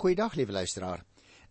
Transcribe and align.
Goeiedag 0.00 0.32
liewe 0.32 0.54
luisteraar. 0.56 1.02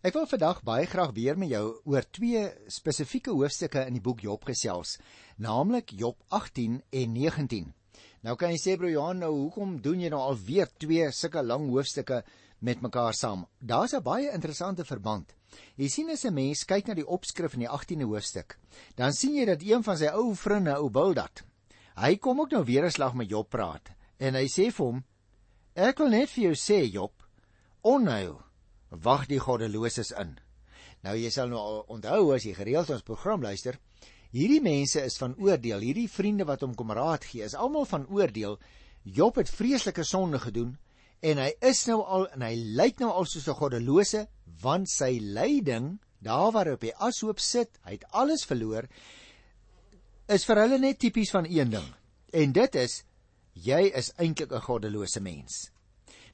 Ek 0.02 0.16
wil 0.16 0.24
vandag 0.26 0.64
baie 0.66 0.86
graag 0.90 1.12
weer 1.14 1.36
met 1.38 1.52
jou 1.52 1.66
oor 1.86 2.06
twee 2.10 2.40
spesifieke 2.66 3.30
hoofstukke 3.30 3.84
in 3.86 3.94
die 3.94 4.02
boek 4.02 4.24
Job 4.26 4.42
gesels, 4.48 4.96
naamlik 5.38 5.92
Job 5.94 6.18
18 6.34 6.80
en 6.98 7.12
19. 7.14 7.68
Nou 8.26 8.34
kan 8.40 8.50
jy 8.50 8.58
sê 8.58 8.74
bro 8.80 8.90
Johan, 8.90 9.20
nou 9.22 9.30
hoekom 9.36 9.76
doen 9.84 10.02
jy 10.02 10.10
nou 10.10 10.18
al 10.32 10.40
weer 10.48 10.66
twee 10.82 11.06
sulke 11.14 11.44
lang 11.46 11.68
hoofstukke 11.70 12.24
met 12.66 12.82
mekaar 12.82 13.14
saam? 13.14 13.46
Daar's 13.60 13.94
'n 13.94 14.02
baie 14.02 14.34
interessante 14.34 14.84
verband. 14.84 15.30
Jy 15.76 15.88
sien 15.88 16.10
as 16.10 16.24
'n 16.24 16.34
mens 16.34 16.64
kyk 16.64 16.88
na 16.88 16.94
die 16.94 17.06
opskrif 17.06 17.54
in 17.54 17.60
die 17.60 17.70
18de 17.70 18.10
hoofstuk, 18.10 18.58
dan 18.96 19.12
sien 19.12 19.36
jy 19.36 19.44
dat 19.44 19.62
een 19.62 19.82
van 19.82 19.96
sy 19.96 20.10
ou 20.10 20.34
vriende, 20.34 20.74
ou 20.74 20.90
Bildad, 20.90 21.44
hy 21.96 22.16
kom 22.16 22.40
ook 22.40 22.50
nou 22.50 22.64
weer 22.64 22.84
'n 22.84 22.90
slag 22.90 23.14
met 23.14 23.30
Job 23.30 23.48
praat 23.48 23.94
en 24.18 24.34
hy 24.34 24.46
sê 24.46 24.72
vir 24.72 24.86
hom: 24.86 25.04
"Ek 25.76 25.98
wil 25.98 26.08
net 26.08 26.28
vir 26.30 26.42
jou 26.42 26.54
sê 26.54 26.90
Job, 26.90 27.19
onheil 27.82 28.40
wag 28.90 29.26
die 29.30 29.40
goddeloses 29.40 30.10
in. 30.18 30.38
Nou 31.06 31.14
jy 31.16 31.30
sal 31.32 31.48
nou 31.48 31.84
onthou 31.88 32.34
as 32.34 32.44
jy 32.44 32.54
gereeld 32.54 32.90
ons 32.90 33.06
program 33.06 33.42
luister, 33.42 33.78
hierdie 34.34 34.60
mense 34.62 35.00
is 35.02 35.16
van 35.18 35.34
oordeel, 35.38 35.80
hierdie 35.80 36.10
vriende 36.10 36.44
wat 36.48 36.62
hom 36.66 36.74
kom 36.74 36.92
raad 36.92 37.24
gee, 37.24 37.44
is 37.44 37.54
almal 37.54 37.86
van 37.88 38.06
oordeel. 38.10 38.58
Job 39.04 39.40
het 39.40 39.48
vreeslike 39.48 40.04
sonde 40.04 40.38
gedoen 40.42 40.76
en 41.22 41.40
hy 41.40 41.50
is 41.64 41.86
nou 41.88 42.00
al 42.02 42.28
en 42.34 42.44
hy 42.44 42.54
lyk 42.76 43.00
nou 43.00 43.10
al 43.12 43.26
soos 43.28 43.48
'n 43.48 43.56
goddelose 43.56 44.26
want 44.60 44.88
sy 44.88 45.18
lyding 45.20 45.98
daar 46.20 46.52
waar 46.52 46.66
hy 46.66 46.72
op 46.76 46.84
die 46.84 46.96
ashoop 46.96 47.40
sit, 47.40 47.78
hy 47.84 47.96
het 47.96 48.04
alles 48.12 48.44
verloor 48.44 48.88
is 50.28 50.44
vir 50.46 50.60
hulle 50.62 50.78
net 50.78 50.98
tipies 51.02 51.32
van 51.34 51.46
een 51.48 51.70
ding. 51.70 51.86
En 52.32 52.52
dit 52.52 52.74
is 52.74 53.02
jy 53.54 53.90
is 54.00 54.12
eintlik 54.16 54.52
'n 54.52 54.60
goddelose 54.60 55.20
mens. 55.20 55.70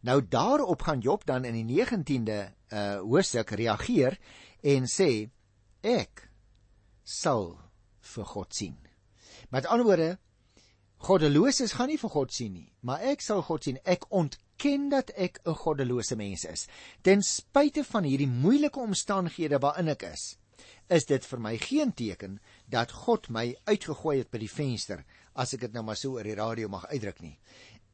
Nou 0.06 0.20
daarop 0.23 0.83
gaan 0.87 1.01
Job 1.02 1.24
dan 1.27 1.45
in 1.45 1.56
die 1.59 1.66
19de 1.66 2.38
uh 2.70 2.98
hoofstuk 3.02 3.51
reageer 3.59 4.19
en 4.62 4.87
sê 4.91 5.30
ek 5.83 6.28
sal 7.03 7.56
vir 8.14 8.28
God 8.34 8.55
sien. 8.55 8.77
Met 9.50 9.67
ander 9.67 9.86
woorde 9.86 10.11
goddeloses 11.06 11.75
gaan 11.77 11.91
nie 11.91 11.98
vir 11.98 12.11
God 12.11 12.33
sien 12.33 12.55
nie, 12.55 12.70
maar 12.86 13.03
ek 13.03 13.22
sal 13.22 13.42
God 13.47 13.67
sien. 13.67 13.78
Ek 13.84 14.06
ontken 14.11 14.89
dat 14.95 15.11
ek 15.14 15.41
'n 15.45 15.55
goddelose 15.55 16.17
mens 16.17 16.45
is. 16.45 16.67
Ten 17.02 17.23
spyte 17.23 17.84
van 17.84 18.05
hierdie 18.05 18.30
moeilike 18.30 18.80
omstandighede 18.80 19.58
waarin 19.58 19.89
ek 19.89 20.02
is, 20.02 20.39
is 20.89 21.05
dit 21.05 21.25
vir 21.25 21.41
my 21.41 21.56
geen 21.58 21.92
teken 21.92 22.41
dat 22.69 22.92
God 22.92 23.28
my 23.28 23.56
uitgegooi 23.67 24.19
het 24.19 24.30
by 24.30 24.39
die 24.39 24.50
venster, 24.50 25.05
as 25.34 25.55
ek 25.55 25.61
dit 25.61 25.73
nou 25.73 25.83
maar 25.83 25.97
so 25.97 26.12
oor 26.12 26.25
die 26.25 26.34
radio 26.34 26.69
mag 26.69 26.86
uitdruk 26.86 27.20
nie. 27.20 27.39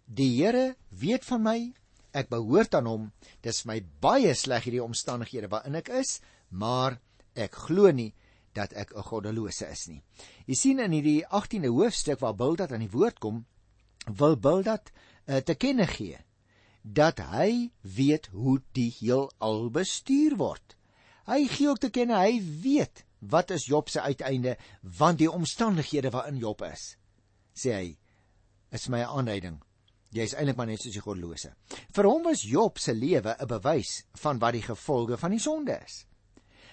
Die 0.06 0.36
Here 0.36 0.76
weet 0.90 1.24
van 1.24 1.42
my, 1.42 1.72
ek 2.12 2.30
behoort 2.32 2.74
aan 2.74 2.88
hom. 2.88 3.06
Dis 3.44 3.64
my 3.68 3.80
baie 4.04 4.34
sleg 4.36 4.66
hierdie 4.66 4.84
omstandighede 4.84 5.50
waarin 5.52 5.78
ek 5.80 5.90
is, 6.02 6.20
maar 6.50 6.98
ek 7.34 7.56
glo 7.66 7.90
nie 7.90 8.12
dat 8.52 8.72
ek 8.76 8.92
'n 8.92 9.02
goddelose 9.08 9.66
is 9.70 9.86
nie. 9.88 10.02
Jy 10.46 10.54
sien 10.54 10.80
in 10.80 10.92
hierdie 10.92 11.24
18de 11.24 11.72
hoofstuk 11.72 12.20
waar 12.20 12.36
Bildad 12.36 12.72
aan 12.72 12.84
die 12.84 12.92
woord 12.92 13.18
kom, 13.18 13.46
wil 14.06 14.36
Bildad 14.36 14.92
uh, 15.26 15.40
te 15.40 15.54
kenne 15.54 15.86
gee 15.86 16.18
dat 16.82 17.18
hy 17.18 17.70
weet 17.80 18.26
hoe 18.34 18.60
die 18.74 18.90
heelal 18.90 19.70
bestuur 19.70 20.36
word. 20.36 20.76
Hy 21.26 21.46
gee 21.46 21.68
ook 21.68 21.78
te 21.78 21.90
kenne 21.90 22.18
hy 22.18 22.40
weet 22.42 23.04
wat 23.20 23.50
is 23.50 23.68
Job 23.70 23.88
se 23.88 24.00
uiteinde 24.00 24.56
want 24.82 25.18
die 25.18 25.30
omstandighede 25.30 26.10
waarin 26.10 26.40
Job 26.42 26.62
is. 26.62 26.96
Sê 27.54 27.72
hy 27.72 27.98
is 28.72 28.88
my 28.88 29.04
aanduiding 29.04 29.62
Jy 30.12 30.26
is 30.28 30.34
eintlik 30.36 30.58
maar 30.58 30.68
net 30.68 30.82
soos 30.82 30.92
die 30.92 31.02
goddelose. 31.02 31.54
Vir 31.96 32.08
hom 32.08 32.26
was 32.28 32.44
Job 32.44 32.78
se 32.78 32.92
lewe 32.92 33.34
'n 33.38 33.48
bewys 33.48 34.04
van 34.22 34.38
wat 34.38 34.52
die 34.52 34.62
gevolge 34.62 35.16
van 35.16 35.30
die 35.30 35.40
sonde 35.40 35.78
is. 35.84 36.06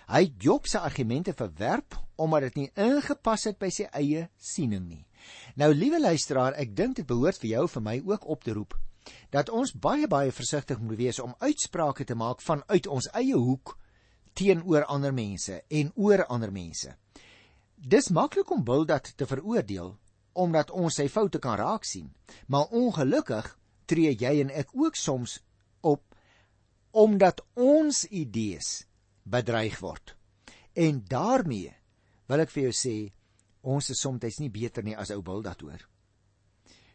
Hy 0.10 0.24
het 0.26 0.44
Job 0.44 0.68
se 0.68 0.80
argumente 0.80 1.34
verwerp 1.34 1.96
omdat 2.18 2.42
dit 2.42 2.56
nie 2.56 2.72
ingepas 2.76 3.44
het 3.44 3.60
by 3.60 3.70
sy 3.70 3.88
eie 3.94 4.30
siening 4.38 4.88
nie. 4.88 5.06
Nou 5.56 5.74
liewe 5.74 6.00
luisteraar, 6.00 6.54
ek 6.54 6.76
dink 6.76 6.96
dit 6.96 7.08
behoort 7.08 7.38
vir 7.38 7.50
jou 7.50 7.68
vir 7.68 7.82
my 7.82 8.02
ook 8.06 8.28
op 8.28 8.44
te 8.44 8.54
roep 8.54 8.74
dat 9.30 9.50
ons 9.50 9.74
baie 9.74 10.08
baie 10.08 10.32
versigtig 10.32 10.80
moet 10.80 10.98
wees 10.98 11.20
om 11.20 11.36
uitsprake 11.40 12.04
te 12.06 12.16
maak 12.16 12.42
vanuit 12.42 12.88
ons 12.88 13.08
eie 13.14 13.36
hoek 13.36 13.78
teenoor 14.34 14.86
ander 14.86 15.14
mense 15.14 15.62
en 15.68 15.92
oor 15.96 16.26
ander 16.26 16.52
mense. 16.52 16.96
Dis 17.76 18.10
maklik 18.10 18.52
om 18.52 18.64
Bildad 18.64 19.14
te 19.16 19.26
veroordeel 19.26 19.96
omdat 20.40 20.72
ons 20.72 20.96
sy 20.96 21.08
foute 21.12 21.42
kan 21.44 21.58
raak 21.60 21.86
sien. 21.88 22.10
Maar 22.48 22.72
ongelukkig 22.76 23.52
tree 23.90 24.16
jy 24.16 24.40
en 24.44 24.54
ek 24.54 24.72
ook 24.78 24.96
soms 24.96 25.40
op 25.82 26.04
omdat 26.92 27.44
ons 27.60 28.06
idees 28.06 28.88
bedreig 29.24 29.78
word. 29.84 30.16
En 30.74 31.04
daarmee 31.06 31.74
wil 32.30 32.46
ek 32.46 32.54
vir 32.54 32.70
jou 32.70 32.76
sê 32.76 32.98
ons 33.62 33.90
is 33.92 34.02
soms 34.02 34.40
nie 34.40 34.52
beter 34.54 34.86
nie 34.86 34.98
as 34.98 35.12
ou 35.14 35.22
Bildad 35.26 35.62
hoor. 35.62 35.82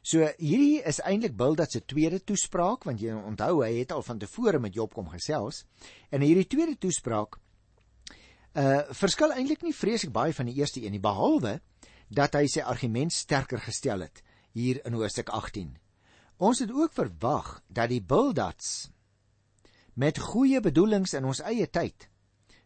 So 0.05 0.27
hierdie 0.37 0.83
is 0.85 1.01
eintlik 1.01 1.37
Bildad 1.37 1.73
se 1.73 1.81
tweede 1.81 2.21
toespraak 2.21 2.85
want 2.85 3.01
jy 3.01 3.15
onthou 3.17 3.63
hy 3.63 3.73
het 3.81 3.93
al 3.95 4.05
van 4.05 4.21
tevore 4.21 4.61
met 4.61 4.75
Job 4.77 4.93
kom 4.95 5.09
gesels 5.13 5.63
en 6.11 6.25
hierdie 6.25 6.49
tweede 6.49 6.77
toespraak 6.81 7.39
uh 8.55 8.83
verskil 8.95 9.33
eintlik 9.35 9.65
nie 9.67 9.75
vreeslik 9.75 10.13
baie 10.15 10.35
van 10.37 10.47
die 10.47 10.59
eerste 10.61 10.83
een 10.83 10.95
nie 10.95 11.03
behalwe 11.03 11.57
dat 12.15 12.37
hy 12.39 12.47
sy 12.51 12.63
argument 12.63 13.13
sterker 13.13 13.61
gestel 13.63 14.05
het 14.07 14.23
hier 14.55 14.81
in 14.87 14.95
hoofstuk 14.95 15.33
18. 15.35 15.75
Ons 16.39 16.63
het 16.63 16.71
ook 16.71 16.95
verwag 16.95 17.61
dat 17.67 17.91
die 17.91 18.03
Bildats 18.03 18.91
met 19.95 20.19
goeie 20.19 20.61
bedoelings 20.63 21.15
in 21.15 21.27
ons 21.27 21.43
eie 21.47 21.67
tyd 21.67 22.09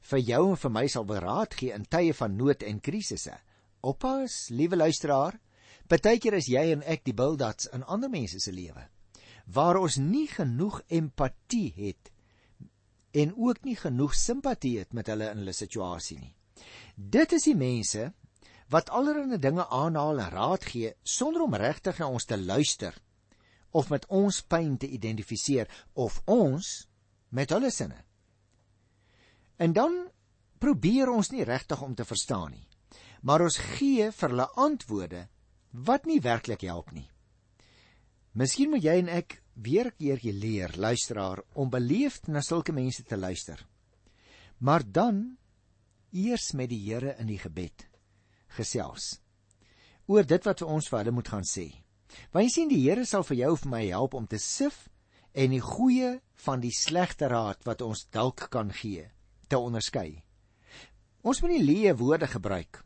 vir 0.08 0.22
jou 0.24 0.42
en 0.50 0.60
vir 0.60 0.72
my 0.72 0.84
sal 0.88 1.04
beraad 1.08 1.56
gee 1.56 1.74
in 1.74 1.84
tye 1.84 2.14
van 2.16 2.36
nood 2.36 2.62
en 2.64 2.80
krisisse. 2.80 3.34
Oppas, 3.84 4.48
liewe 4.50 4.76
luisteraar, 4.76 5.36
partykeer 5.88 6.38
is 6.38 6.48
jy 6.48 6.68
en 6.72 6.84
ek 6.84 7.04
die 7.08 7.16
Bildats 7.16 7.68
in 7.72 7.84
ander 7.84 8.12
mense 8.12 8.40
se 8.40 8.52
lewe 8.52 8.88
waar 9.48 9.78
ons 9.80 9.96
nie 9.96 10.26
genoeg 10.28 10.82
empatie 10.92 11.72
het 11.76 12.10
en 13.16 13.32
ook 13.32 13.62
nie 13.64 13.76
genoeg 13.80 14.12
simpatie 14.14 14.74
het 14.82 14.92
met 14.92 15.08
hulle 15.08 15.30
in 15.32 15.40
hulle 15.40 15.54
situasie 15.56 16.18
nie. 16.20 16.34
Dit 16.94 17.32
is 17.32 17.46
die 17.48 17.56
mense 17.56 18.10
wat 18.68 18.90
allerlei 18.90 19.38
dinge 19.38 19.64
aanhaal 19.68 20.20
en 20.20 20.30
raad 20.30 20.64
gee 20.64 20.92
sonder 21.02 21.42
om 21.42 21.54
regtig 21.54 21.98
na 21.98 22.08
ons 22.08 22.24
te 22.24 22.36
luister 22.38 22.94
of 23.70 23.88
met 23.92 24.06
ons 24.08 24.42
pyn 24.42 24.76
te 24.76 24.88
identifiseer 24.88 25.68
of 25.92 26.20
ons 26.24 26.68
met 27.28 27.50
hulle 27.52 27.70
sinne. 27.70 27.98
En 29.56 29.72
dan 29.72 29.96
probeer 30.58 31.10
ons 31.10 31.30
nie 31.30 31.44
regtig 31.44 31.82
om 31.82 31.94
te 31.94 32.06
verstaan 32.08 32.52
nie. 32.54 32.64
Maar 33.22 33.44
ons 33.48 33.58
gee 33.76 34.10
vir 34.14 34.32
hulle 34.32 34.48
antwoorde 34.56 35.26
wat 35.88 36.06
nie 36.06 36.20
werklik 36.24 36.64
help 36.64 36.92
nie. 36.92 37.08
Miskien 38.32 38.70
moet 38.70 38.84
jy 38.84 38.96
en 39.02 39.08
ek 39.08 39.42
weer 39.54 39.86
'n 39.86 39.96
keertjie 39.98 40.32
leer, 40.32 40.72
luisteraar, 40.76 41.42
om 41.54 41.70
beleefd 41.70 42.28
na 42.28 42.40
sulke 42.40 42.72
mense 42.72 43.02
te 43.02 43.16
luister. 43.16 43.66
Maar 44.58 44.82
dan 44.86 45.36
eers 46.12 46.52
met 46.52 46.68
die 46.68 46.80
Here 46.90 47.16
in 47.18 47.26
die 47.26 47.38
gebed 47.38 47.88
gesels 48.58 49.16
oor 50.08 50.24
dit 50.24 50.46
wat 50.48 50.62
vir 50.62 50.72
ons 50.72 50.88
vir 50.88 50.98
hulle 51.02 51.14
moet 51.14 51.28
gaan 51.28 51.44
sê. 51.44 51.66
Want 52.32 52.46
jy 52.46 52.52
sien 52.52 52.70
die 52.70 52.80
Here 52.80 53.04
sal 53.06 53.24
vir 53.28 53.42
jou 53.42 53.52
vir 53.62 53.70
my 53.74 53.82
help 53.90 54.14
om 54.16 54.26
te 54.26 54.40
sif 54.40 54.86
en 55.36 55.52
die 55.52 55.62
goeie 55.62 56.14
van 56.44 56.62
die 56.64 56.72
slegte 56.74 57.28
raad 57.28 57.60
wat 57.68 57.84
ons 57.84 58.06
dalk 58.14 58.48
kan 58.50 58.72
gee 58.72 59.04
te 59.48 59.60
onderskei. 59.60 60.22
Ons 61.22 61.42
moet 61.42 61.56
nie 61.56 61.66
leë 61.66 61.94
woorde 62.00 62.28
gebruik 62.30 62.80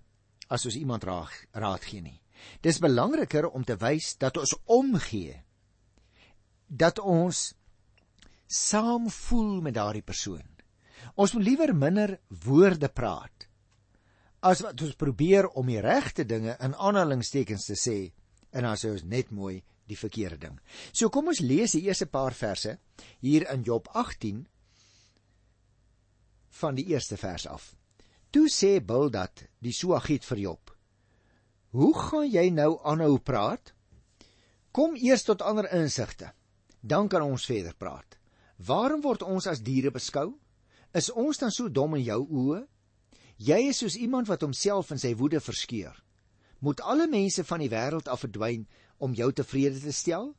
as 0.53 0.67
ons 0.69 0.77
iemand 0.77 1.07
raad, 1.09 1.33
raad 1.55 1.85
gee 1.87 2.03
nie. 2.03 2.19
Dis 2.61 2.83
belangriker 2.83 3.47
om 3.49 3.65
te 3.65 3.79
wys 3.79 4.17
dat 4.19 4.37
ons 4.37 4.57
omgee. 4.67 5.39
Dat 6.67 6.99
ons 6.99 7.53
saam 8.51 9.09
voel 9.11 9.61
met 9.63 9.79
daardie 9.79 10.05
persoon. 10.05 10.45
Ons 11.15 11.33
moet 11.37 11.47
liewer 11.47 11.73
minder 11.77 12.19
woorde 12.45 12.89
praat 12.89 13.42
as 14.43 14.63
wat 14.65 14.81
ons 14.83 14.99
probeer 14.99 15.47
om 15.59 15.69
die 15.71 15.81
regte 15.83 16.25
dinge 16.27 16.57
in 16.61 16.75
aanhalingstekens 16.75 17.69
te 17.69 17.77
sê 17.79 17.99
en 18.53 18.67
dan 18.67 18.79
sê 18.79 18.91
ons 18.91 19.05
net 19.07 19.31
mooi 19.31 19.61
die 19.89 19.99
verkeerde 19.99 20.39
ding. 20.47 20.57
So 20.93 21.11
kom 21.11 21.31
ons 21.31 21.43
lees 21.43 21.77
die 21.77 21.85
eerste 21.87 22.09
paar 22.11 22.35
verse 22.35 22.77
hier 23.21 23.47
in 23.53 23.63
Job 23.67 23.89
18 23.95 24.43
van 26.63 26.77
die 26.79 26.89
eerste 26.93 27.17
vers 27.17 27.47
af. 27.47 27.73
Toe 28.33 28.49
sê 28.51 28.79
Bildad 28.81 29.45
die 29.61 29.75
Suagit 29.77 30.25
vir 30.25 30.39
Job: 30.39 30.75
"Hoe 31.73 31.95
gaan 31.95 32.29
jy 32.31 32.51
nou 32.51 32.81
aanhou 32.85 33.19
praat? 33.19 33.75
Kom 34.73 34.97
eers 34.97 35.23
tot 35.23 35.43
ander 35.43 35.69
insigte, 35.73 36.33
dan 36.81 37.09
kan 37.09 37.23
ons 37.23 37.45
verder 37.47 37.75
praat. 37.77 38.19
Waarom 38.57 39.03
word 39.03 39.23
ons 39.23 39.47
as 39.47 39.61
diere 39.61 39.91
beskou? 39.91 40.33
Is 40.95 41.11
ons 41.11 41.39
dan 41.39 41.51
so 41.51 41.69
dom 41.69 41.95
in 41.95 42.05
jou 42.05 42.21
oë 42.27 42.67
Jy 43.43 43.59
is 43.73 43.83
soos 43.83 43.97
iemand 43.99 44.29
wat 44.31 44.45
homself 44.45 44.93
in 44.95 45.01
sy 45.03 45.15
woede 45.19 45.41
verskeur. 45.43 45.97
Moet 46.63 46.83
alle 46.87 47.09
mense 47.11 47.43
van 47.45 47.63
die 47.65 47.71
wêreld 47.73 48.09
af 48.09 48.23
verdwyn 48.23 48.69
om 49.03 49.17
jou 49.19 49.33
tevrede 49.33 49.81
te 49.83 49.93
stel? 49.93 50.31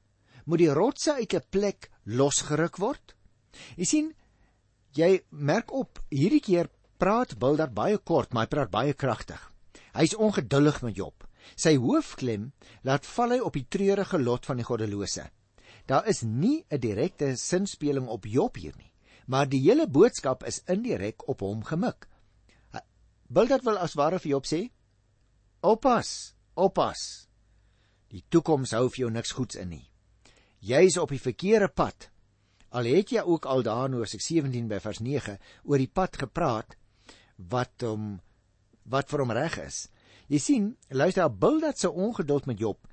Moet 0.45 0.59
die 0.63 0.73
rotse 0.73 1.13
uit 1.19 1.33
'n 1.33 1.49
plek 1.49 1.89
losgeruk 2.05 2.77
word? 2.79 3.15
Jy 3.75 3.85
sien, 3.85 4.13
Jy 4.93 5.23
merk 5.33 5.71
op, 5.73 5.97
hierdie 6.13 6.41
keer 6.43 6.67
praat 7.01 7.33
Bildad 7.41 7.71
baie 7.73 7.97
kort, 7.97 8.29
maar 8.29 8.45
hy 8.45 8.51
praat 8.51 8.71
baie 8.73 8.93
kragtig. 8.93 9.39
Hy's 9.97 10.13
ongeduldig 10.13 10.83
met 10.85 10.99
Job. 10.99 11.25
Sy 11.57 11.73
hoofklem 11.81 12.51
laat 12.85 13.07
val 13.15 13.33
hy 13.33 13.39
op 13.41 13.57
die 13.57 13.65
treurige 13.65 14.19
lot 14.21 14.45
van 14.45 14.61
die 14.61 14.67
goddelose. 14.67 15.25
Daar 15.89 16.05
is 16.07 16.21
nie 16.23 16.63
'n 16.69 16.79
direkte 16.79 17.35
sinspeling 17.35 18.07
op 18.07 18.25
Job 18.25 18.55
hier 18.55 18.73
nie, 18.77 18.93
maar 19.27 19.49
die 19.49 19.59
hele 19.59 19.87
boodskap 19.87 20.43
is 20.43 20.61
indirek 20.67 21.27
op 21.27 21.39
hom 21.41 21.63
gemik. 21.63 22.07
Bildad 23.33 23.63
wil 23.65 23.79
as 23.81 23.95
ware 23.97 24.19
vir 24.21 24.35
Job 24.35 24.45
sê: 24.45 24.61
"Oppas, 25.61 26.35
oppas. 26.53 27.27
Die 28.13 28.23
toekoms 28.29 28.75
hou 28.77 28.89
vir 28.89 29.05
jou 29.05 29.09
niks 29.09 29.31
goeds 29.31 29.55
in 29.55 29.69
nie. 29.69 29.89
Jy's 30.61 30.97
op 30.97 31.09
die 31.09 31.21
verkeerde 31.21 31.67
pad." 31.67 32.09
Al 32.69 32.85
het 32.89 33.09
jy 33.09 33.21
ook 33.21 33.45
al 33.45 33.63
daar 33.63 33.85
in 33.85 33.93
Hosea 33.93 34.19
17 34.19 34.67
by 34.67 34.79
vers 34.79 34.99
9 34.99 35.37
oor 35.63 35.77
die 35.77 35.89
pad 35.89 36.17
gepraat 36.17 36.75
wat 37.37 37.81
hom 37.81 38.21
wat 38.83 39.09
vir 39.09 39.19
hom 39.19 39.31
reg 39.31 39.57
is. 39.57 39.89
Jy 40.27 40.39
sien, 40.39 40.77
luister, 40.89 41.29
Bildad 41.29 41.79
se 41.79 41.89
ongeduld 41.89 42.45
met 42.45 42.59
Job 42.59 42.87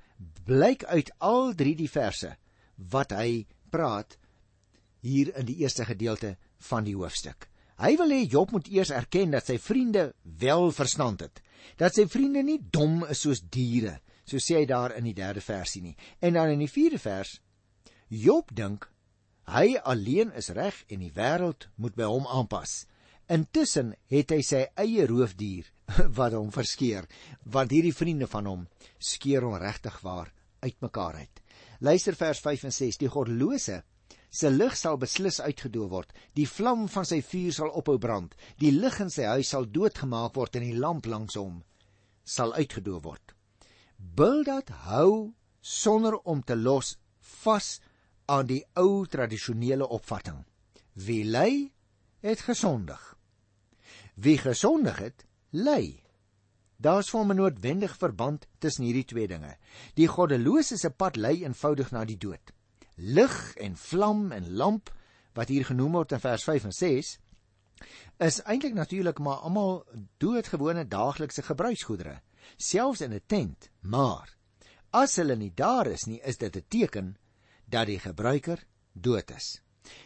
blyk 0.45 0.83
uit 0.85 1.11
al 1.19 1.53
drie 1.57 1.75
die 1.75 1.89
verse 1.89 2.35
wat 2.91 3.11
hy 3.11 3.45
praat 3.69 4.17
hier 5.01 5.33
in 5.37 5.45
die 5.45 5.61
eerste 5.61 5.85
gedeelte 5.85 6.35
van 6.69 6.85
die 6.85 6.95
hoofstuk. 6.95 7.50
Hy 7.81 7.95
wil 7.97 8.11
hê 8.13 8.25
Job 8.29 8.51
moet 8.53 8.67
eers 8.69 8.91
erken 8.93 9.31
dat 9.33 9.47
sy 9.49 9.55
vriende 9.57 10.11
wel 10.21 10.67
verstand 10.75 11.23
het, 11.25 11.39
dat 11.81 11.95
sy 11.97 12.05
vriende 12.05 12.43
nie 12.45 12.59
dom 12.61 13.01
is 13.09 13.23
soos 13.25 13.41
diere, 13.41 13.95
so 14.21 14.37
sê 14.37 14.59
hy 14.59 14.67
daar 14.69 14.93
in 14.99 15.07
die 15.09 15.15
3de 15.17 15.41
versie 15.41 15.81
nie. 15.81 15.95
En 16.21 16.37
dan 16.37 16.53
in 16.53 16.61
die 16.61 16.69
4de 16.69 17.01
vers, 17.01 17.39
Job 18.13 18.53
dink 18.53 18.85
hy 19.49 19.79
alleen 19.81 20.29
is 20.37 20.51
reg 20.53 20.83
en 20.93 21.01
die 21.01 21.13
wêreld 21.15 21.71
moet 21.81 21.97
by 21.97 22.05
hom 22.05 22.29
aanpas. 22.29 22.83
Intussen 23.31 23.95
het 24.13 24.29
hy 24.35 24.41
sy 24.45 24.61
eie 24.83 25.07
roofdier 25.09 25.65
wat 26.19 26.37
hom 26.37 26.53
verskeer, 26.53 27.09
want 27.49 27.73
hierdie 27.73 27.95
vriende 27.95 28.29
van 28.29 28.45
hom 28.45 28.67
skeer 29.01 29.47
hom 29.47 29.57
regtig 29.57 29.97
waar 30.05 30.29
uitmekaar 30.61 31.23
uit. 31.23 31.41
Luister 31.81 32.13
vers 32.13 32.45
5 32.45 32.67
en 32.69 32.75
6: 32.77 33.01
Die 33.01 33.09
godlose 33.09 33.81
se 34.31 34.49
lig 34.49 34.77
sal 34.79 34.97
beslis 34.97 35.41
uitgedoof 35.43 35.89
word. 35.91 36.13
Die 36.33 36.47
vlam 36.47 36.87
van 36.87 37.05
sy 37.05 37.19
vuur 37.21 37.51
sal 37.53 37.73
ophou 37.75 37.97
brand. 37.99 38.35
Die 38.63 38.71
lig 38.71 38.99
in 39.03 39.11
sy 39.11 39.27
huis 39.35 39.51
sal 39.51 39.67
doodgemaak 39.67 40.37
word 40.39 40.55
en 40.55 40.65
die 40.65 40.79
lamp 40.79 41.05
langs 41.11 41.35
hom 41.39 41.61
sal 42.23 42.53
uitgedoof 42.55 43.03
word. 43.03 43.33
Bildad 43.97 44.69
hou 44.87 45.33
sonder 45.61 46.17
om 46.23 46.41
te 46.41 46.55
los 46.55 46.95
vas 47.43 47.79
aan 48.31 48.47
die 48.47 48.63
ou 48.79 49.05
tradisionele 49.05 49.87
opvatting. 49.87 50.45
Wie 50.93 51.23
ly, 51.25 51.71
het 52.23 52.45
gesondig. 52.47 53.01
Wie 54.15 54.37
gesondig 54.37 55.01
het. 55.01 55.25
Daar's 56.81 57.09
vir 57.11 57.19
hom 57.19 57.31
'n 57.31 57.35
noodwendige 57.35 57.97
verband 57.97 58.47
tussen 58.59 58.85
hierdie 58.85 59.05
twee 59.05 59.27
dinge. 59.27 59.57
Die 59.95 60.07
goddelose 60.07 60.77
se 60.77 60.89
pad 60.89 61.15
lei 61.15 61.43
eenvoudig 61.43 61.91
na 61.91 62.05
die 62.05 62.17
dood. 62.17 62.53
Lig 63.01 63.35
en 63.57 63.75
vlam 63.75 64.29
en 64.31 64.51
lamp 64.57 64.91
wat 65.37 65.49
hier 65.49 65.65
genoem 65.65 65.97
word 65.97 66.15
in 66.15 66.23
vers 66.23 66.45
5 66.47 66.69
en 66.69 66.75
6 66.77 67.11
is 68.21 68.39
eintlik 68.45 68.75
natuurlik 68.77 69.19
maar 69.19 69.41
almal 69.47 69.81
doodgewone 70.21 70.85
daaglikse 70.85 71.41
gebruiksgoedere, 71.41 72.19
selfs 72.57 73.01
in 73.01 73.13
'n 73.13 73.21
tent, 73.25 73.69
maar 73.81 74.29
as 74.93 75.15
hulle 75.15 75.35
nie 75.35 75.53
daar 75.55 75.87
is 75.87 76.05
nie, 76.05 76.21
is 76.21 76.37
dit 76.37 76.55
'n 76.55 76.65
teken 76.69 77.17
dat 77.65 77.87
die 77.87 77.99
gebruiker 77.99 78.63
dood 78.93 79.31
is. 79.31 79.61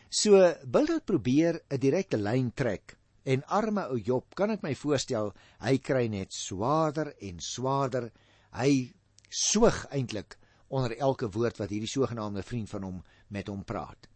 So 0.09 0.55
Bildad 0.63 1.05
probeer 1.05 1.61
'n 1.69 1.79
direkte 1.79 2.17
lyn 2.17 2.53
trek 2.53 2.97
En 3.25 3.41
arme 3.49 3.87
ou 3.89 3.97
Job, 3.97 4.35
kan 4.37 4.53
ek 4.53 4.61
my 4.61 4.75
voorstel, 4.77 5.31
hy 5.65 5.79
kry 5.81 6.05
net 6.13 6.33
swaarder 6.33 7.09
en 7.25 7.39
swaarder. 7.41 8.11
Hy 8.53 8.93
soeg 9.33 9.79
eintlik 9.89 10.37
onder 10.67 10.95
elke 10.97 11.29
woord 11.31 11.57
wat 11.57 11.69
hierdie 11.69 11.89
sogenaamde 11.89 12.43
vriend 12.43 12.69
van 12.69 12.83
hom 12.83 13.01
met 13.27 13.47
hom 13.47 13.63
praat. 13.63 14.07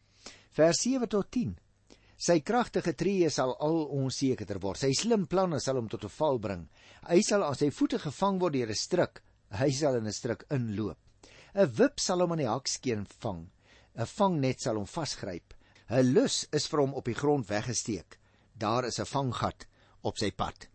Vers 0.52 0.82
7 0.82 1.08
tot 1.10 1.32
10. 1.32 1.56
Sy 2.20 2.40
kragtige 2.44 2.94
tree 3.00 3.30
sal 3.30 3.56
al 3.64 3.86
onsekerder 3.96 4.60
word. 4.60 4.82
Sy 4.82 4.92
slim 4.94 5.28
planne 5.28 5.60
sal 5.60 5.76
hom 5.76 5.88
tot 5.88 6.04
'n 6.04 6.10
val 6.10 6.40
bring. 6.40 6.68
Hy 7.08 7.22
sal 7.22 7.44
aan 7.44 7.56
sy 7.56 7.70
voete 7.70 8.00
gevang 8.00 8.40
word 8.40 8.54
deur 8.54 8.70
'n 8.70 8.76
struik. 8.76 9.22
Hy 9.52 9.72
sal 9.72 9.96
in 9.96 10.08
'n 10.08 10.12
struik 10.12 10.46
inloop. 10.50 10.98
'n 11.56 11.72
Wip 11.78 12.00
sal 12.00 12.20
hom 12.20 12.32
aan 12.32 12.44
die 12.44 12.48
hakskeen 12.48 13.06
vang. 13.06 13.50
'n 13.96 14.06
Vangnet 14.06 14.62
sal 14.62 14.76
hom 14.76 14.86
vasgryp. 14.86 15.54
'n 15.90 16.14
Lus 16.14 16.46
is 16.52 16.68
vir 16.68 16.80
hom 16.80 16.94
op 16.94 17.06
die 17.06 17.16
grond 17.16 17.48
weggesteek 17.48 18.20
daar 18.60 18.86
is 18.86 19.00
'n 19.00 19.06
vanggat 19.06 19.68
op 20.02 20.18
sy 20.18 20.32
pad. 20.32 20.68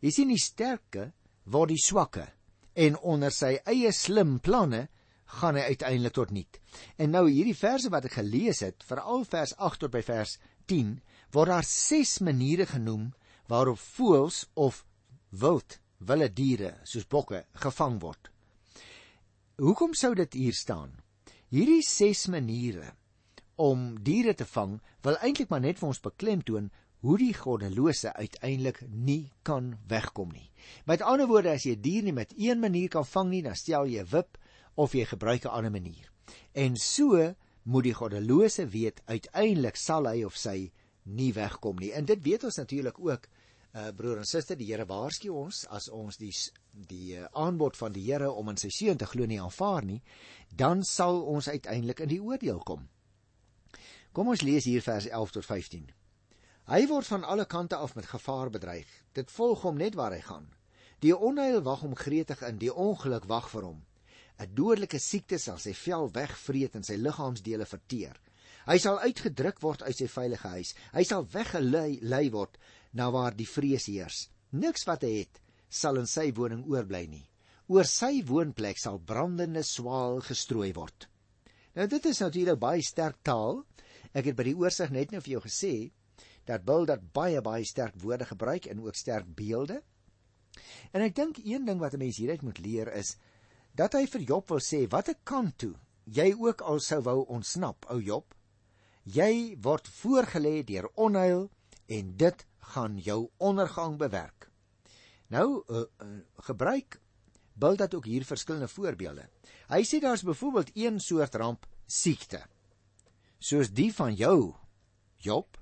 Jy 0.00 0.10
sien 0.10 0.28
die 0.28 0.40
sterke 0.40 1.12
word 1.44 1.68
die 1.68 1.82
swakke 1.82 2.28
en 2.74 2.98
onder 2.98 3.30
sy 3.30 3.58
eie 3.66 3.92
slim 3.92 4.38
planne 4.40 4.88
gaan 5.28 5.58
hy 5.58 5.66
uiteindelik 5.74 6.14
tot 6.16 6.30
niet. 6.30 6.60
En 6.96 7.12
nou 7.12 7.26
hierdie 7.28 7.56
verse 7.56 7.90
wat 7.92 8.08
ek 8.08 8.18
gelees 8.20 8.62
het, 8.64 8.84
veral 8.84 9.24
vers 9.28 9.54
8 9.56 9.84
tot 9.84 9.92
by 9.92 10.02
vers 10.02 10.38
10, 10.66 10.96
word 11.36 11.52
daar 11.52 11.66
ses 11.66 12.18
maniere 12.24 12.66
genoem 12.66 13.10
waarop 13.48 13.80
voëls 13.80 14.46
of 14.54 14.84
wild 15.30 15.78
wilde 15.98 16.30
diere 16.32 16.72
soos 16.86 17.06
bokke 17.10 17.44
gevang 17.58 17.98
word. 18.00 18.30
Hoekom 19.58 19.94
sou 19.98 20.14
dit 20.14 20.34
hier 20.38 20.54
staan? 20.54 20.92
Hierdie 21.50 21.82
ses 21.82 22.28
maniere 22.30 22.92
om 23.58 23.96
diere 24.06 24.34
te 24.38 24.46
vang 24.46 24.76
wil 25.02 25.18
eintlik 25.24 25.50
maar 25.50 25.64
net 25.64 25.80
vir 25.80 25.88
ons 25.90 26.04
beklemtoon 26.04 26.68
hoe 27.02 27.16
die 27.18 27.32
goddelose 27.34 28.12
uiteindelik 28.14 28.80
nie 28.90 29.30
kan 29.46 29.72
wegkom 29.90 30.30
nie. 30.34 30.50
Met 30.86 31.02
ander 31.02 31.28
woorde, 31.30 31.50
as 31.50 31.64
jy 31.66 31.76
'n 31.76 31.82
dier 31.82 32.02
nie 32.02 32.12
met 32.12 32.34
een 32.36 32.60
manier 32.60 32.88
kan 32.88 33.04
vang 33.04 33.30
nie, 33.30 33.42
dan 33.42 33.54
stel 33.54 33.86
jy 33.86 34.00
'n 34.00 34.10
wip 34.10 34.38
of 34.78 34.94
jy 34.94 35.04
gebruik 35.10 35.44
'n 35.44 35.54
ander 35.58 35.70
manier. 35.70 36.10
En 36.52 36.76
so 36.76 37.34
moet 37.62 37.84
die 37.84 37.94
goddelose 37.94 38.68
weet 38.68 39.02
uiteindelik 39.04 39.76
sal 39.76 40.06
hy 40.06 40.22
of 40.24 40.36
sy 40.36 40.70
nie 41.02 41.32
wegkom 41.32 41.76
nie. 41.76 41.92
En 41.92 42.04
dit 42.04 42.22
weet 42.22 42.44
ons 42.44 42.56
natuurlik 42.56 42.98
ook, 42.98 43.28
uh, 43.74 43.88
broer 43.96 44.22
en 44.22 44.24
suster, 44.24 44.56
die 44.56 44.70
Here 44.70 44.86
waarsku 44.86 45.28
ons 45.28 45.66
as 45.66 45.88
ons 45.88 46.16
die 46.16 46.32
die 46.72 47.16
uh, 47.18 47.26
aanbod 47.32 47.76
van 47.76 47.92
die 47.92 48.04
Here 48.06 48.30
om 48.30 48.48
in 48.48 48.56
sy 48.56 48.68
seun 48.68 48.96
te 48.96 49.06
glo 49.06 49.26
nie 49.26 49.40
aanvaar 49.40 49.84
nie, 49.84 50.02
dan 50.54 50.84
sal 50.84 51.22
ons 51.22 51.48
uiteindelik 51.48 52.00
in 52.00 52.08
die 52.08 52.22
oordeel 52.22 52.58
kom. 52.58 52.88
Kom 54.12 54.28
ons 54.28 54.42
lees 54.42 54.64
hier 54.64 54.82
vers 54.82 55.06
11 55.06 55.30
tot 55.30 55.44
15. 55.44 55.90
Hy 56.68 56.86
word 56.86 57.06
van 57.06 57.24
alle 57.24 57.44
kante 57.44 57.76
af 57.76 57.94
met 57.96 58.06
gevaar 58.06 58.50
bedreig. 58.50 58.88
Dit 59.12 59.30
volg 59.30 59.62
hom 59.62 59.76
net 59.76 59.94
waar 59.94 60.12
hy 60.12 60.20
gaan. 60.20 60.48
Die 61.00 61.16
onheil 61.16 61.62
wag 61.62 61.80
hom 61.80 61.94
gretig 61.96 62.42
in, 62.42 62.58
die 62.58 62.72
ongeluk 62.72 63.24
wag 63.28 63.48
vir 63.50 63.62
hom. 63.70 63.84
'n 64.38 64.54
Dodelike 64.54 64.98
siekte 65.02 65.38
sal 65.38 65.58
sy 65.58 65.74
vel 65.74 66.08
wegvreet 66.14 66.76
en 66.78 66.84
sy 66.86 66.96
liggaamsdele 66.96 67.66
verteer. 67.66 68.16
Hy 68.68 68.76
sal 68.78 69.00
uitgedruk 69.00 69.62
word 69.64 69.82
uit 69.82 69.96
sy 69.96 70.06
veilige 70.12 70.48
huis. 70.48 70.74
Hy 70.92 71.02
sal 71.08 71.26
weggelei 71.32 71.98
lei 72.02 72.28
word 72.30 72.58
na 72.92 73.08
waar 73.10 73.34
die 73.34 73.48
vrees 73.48 73.88
heers. 73.88 74.28
Niks 74.52 74.86
wat 74.86 75.02
hy 75.02 75.12
het 75.22 75.40
sal 75.68 75.98
in 76.00 76.06
sy 76.06 76.30
woning 76.36 76.64
oorbly 76.68 77.06
nie. 77.08 77.24
Oor 77.68 77.88
sy 77.88 78.22
woonplek 78.24 78.78
sal 78.80 79.00
brandende 79.00 79.64
swaal 79.66 80.22
gestrooi 80.24 80.72
word. 80.76 81.08
Nou 81.76 81.86
dit 81.86 82.06
is 82.10 82.20
natuurlik 82.20 82.60
baie 82.60 82.82
sterk 82.84 83.18
taal. 83.24 83.62
Ek 84.16 84.30
het 84.30 84.36
by 84.38 84.48
die 84.48 84.56
oorsig 84.56 84.92
net 84.94 85.12
nou 85.12 85.20
vir 85.24 85.36
jou 85.36 85.42
gesê 85.44 85.72
dat 86.48 86.64
Bildad 86.64 87.02
baie 87.12 87.42
baie 87.44 87.64
sterk 87.68 87.98
woorde 88.00 88.24
gebruik 88.28 88.70
en 88.70 88.80
ook 88.86 88.96
sterk 88.96 89.28
beelde. 89.36 89.82
En 90.96 91.04
ek 91.04 91.16
dink 91.16 91.40
een 91.44 91.66
ding 91.68 91.80
wat 91.80 91.94
'n 91.94 92.04
mens 92.04 92.16
hieruit 92.16 92.42
moet 92.42 92.58
leer 92.58 92.92
is 92.96 93.16
dat 93.78 93.94
hy 93.94 94.04
vir 94.10 94.24
Job 94.32 94.48
wil 94.52 94.62
sê 94.64 94.84
wat 94.92 95.10
ek 95.12 95.22
kan 95.28 95.52
toe 95.56 95.74
jy 96.18 96.32
ook 96.34 96.64
al 96.66 96.80
sou 96.84 97.00
wou 97.06 97.22
ontsnap 97.36 97.86
ou 97.92 98.00
Job 98.02 98.34
jy 99.18 99.56
word 99.64 99.88
voorgelê 100.00 100.62
deur 100.66 100.90
onheil 100.96 101.46
en 101.98 102.16
dit 102.20 102.44
gaan 102.74 102.98
jou 103.00 103.30
ondergang 103.40 103.94
bewerk. 103.96 104.50
Nou 105.32 105.64
uh, 105.64 105.84
uh, 106.04 106.08
gebruik 106.50 106.98
Bildad 107.58 107.94
ook 107.94 108.04
hier 108.04 108.24
verskillende 108.28 108.68
voorbeelde. 108.68 109.24
Hy 109.72 109.80
sê 109.82 109.98
daar's 109.98 110.22
byvoorbeeld 110.22 110.70
een 110.76 111.00
soort 111.00 111.34
ramp 111.34 111.66
siekte 111.86 112.44
soos 113.38 113.72
die 113.72 113.90
van 113.94 114.14
jou 114.14 114.52
Job 115.16 115.58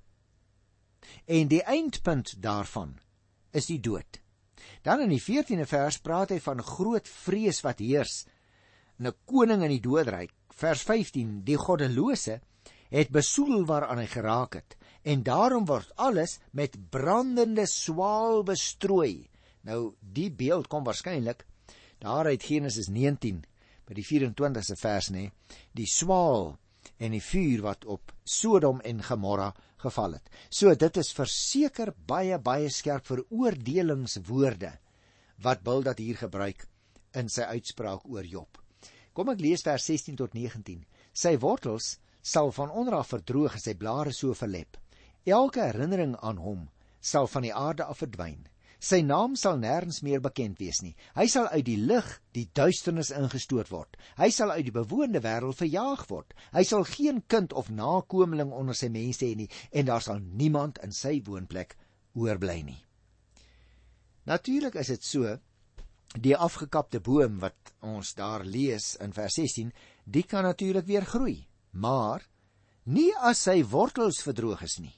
En 1.25 1.49
die 1.49 1.62
eindpunt 1.62 2.42
daarvan 2.42 2.99
is 3.50 3.66
die 3.66 3.80
dood. 3.80 4.20
Dan 4.82 5.00
in 5.06 5.12
die 5.14 5.23
14de 5.23 5.66
vers 5.66 5.99
praat 5.99 6.35
hy 6.35 6.40
van 6.40 6.62
groot 6.62 7.08
vrees 7.08 7.62
wat 7.66 7.78
heers. 7.78 8.26
'n 8.99 9.12
koning 9.25 9.62
in 9.62 9.75
die 9.75 9.82
doodryk. 9.85 10.32
Vers 10.56 10.82
15: 10.82 11.42
Die 11.44 11.56
goddelose 11.56 12.40
het 12.88 13.11
besoedel 13.11 13.66
waaraan 13.66 13.99
hy 13.99 14.06
geraak 14.06 14.54
het 14.54 14.76
en 15.06 15.23
daarom 15.23 15.66
word 15.66 15.92
alles 15.96 16.38
met 16.50 16.78
brandende 16.90 17.66
swaal 17.66 18.42
bestrooi. 18.42 19.28
Nou 19.62 19.94
die 20.00 20.30
beeld 20.30 20.66
kom 20.66 20.85
waarskynlik 20.87 21.44
daar 22.02 22.26
uit 22.26 22.42
Genesis 22.42 22.88
19 22.88 23.44
by 23.87 23.94
die 23.94 24.06
24ste 24.06 24.75
vers 24.80 25.11
nê, 25.14 25.28
die 25.73 25.87
swaal 25.87 26.56
en 26.99 27.14
die 27.14 27.23
vuur 27.23 27.62
wat 27.62 27.85
op 27.85 28.12
Sodom 28.25 28.80
en 28.82 29.02
Gomorra 29.02 29.52
geval 29.83 30.16
het. 30.18 30.30
So 30.50 30.75
dit 30.75 30.97
is 30.97 31.12
verseker 31.16 31.92
baie 32.06 32.38
baie 32.38 32.71
skerp 32.71 33.06
vir 33.06 33.25
oordelingswoorde 33.30 34.73
wat 35.45 35.64
Bildad 35.64 35.99
hier 36.00 36.16
gebruik 36.16 36.66
in 37.16 37.28
sy 37.33 37.49
uitspraak 37.56 38.06
oor 38.09 38.25
Job. 38.25 38.59
Kom 39.16 39.30
ek 39.33 39.40
lees 39.40 39.64
vers 39.64 39.85
16 39.88 40.16
tot 40.21 40.35
19. 40.37 40.83
Sy 41.12 41.37
wortels 41.40 41.97
sal 42.21 42.50
van 42.52 42.71
onder 42.71 42.99
af 42.99 43.12
verdroog 43.14 43.56
en 43.56 43.62
sy 43.62 43.76
blare 43.78 44.12
so 44.12 44.35
verlep. 44.35 44.76
Elke 45.25 45.62
herinnering 45.71 46.16
aan 46.21 46.40
hom 46.42 46.66
sal 47.00 47.28
van 47.30 47.47
die 47.47 47.54
aarde 47.54 47.87
af 47.87 48.02
verdwyn. 48.02 48.47
Sy 48.78 49.00
naam 49.00 49.37
sal 49.40 49.56
nêrens 49.59 50.02
meer 50.04 50.21
bekend 50.21 50.61
wees 50.61 50.83
nie. 50.85 50.92
Hy 51.16 51.26
sal 51.33 51.49
uit 51.49 51.64
die 51.64 51.78
lig, 51.80 52.06
die 52.37 52.47
duisternis 52.52 53.11
ingestoot 53.14 53.71
word. 53.73 53.97
Hy 54.21 54.28
sal 54.35 54.52
uit 54.52 54.66
die 54.68 54.75
bewoonde 54.75 55.23
wêreld 55.25 55.56
verjaag 55.56 56.04
word. 56.11 56.35
Hy 56.52 56.64
sal 56.68 56.85
geen 56.85 57.23
kind 57.26 57.54
of 57.56 57.71
nakomeling 57.73 58.52
onder 58.52 58.76
sy 58.76 58.90
mense 58.92 59.25
hê 59.25 59.35
nie 59.37 59.49
en 59.73 59.88
daar 59.88 60.04
sal 60.04 60.21
niemand 60.21 60.80
in 60.85 60.92
sy 60.92 61.18
woonplek 61.25 61.76
oorbly 62.16 62.61
nie. 62.66 62.80
Natuurlik 64.26 64.76
is 64.76 64.92
dit 64.92 65.04
so 65.04 65.37
die 66.21 66.37
afgekapte 66.37 67.00
boom 67.00 67.40
wat 67.40 67.75
ons 67.85 68.14
daar 68.18 68.45
lees 68.45 68.95
in 69.00 69.12
vers 69.16 69.37
16, 69.38 69.73
die 70.04 70.25
kan 70.25 70.45
natuurlik 70.45 70.87
weer 70.87 71.04
groei, 71.04 71.47
maar 71.73 72.25
nie 72.85 73.11
as 73.21 73.45
sy 73.49 73.61
wortels 73.64 74.23
verdroog 74.25 74.62
is 74.62 74.78
nie. 74.80 74.95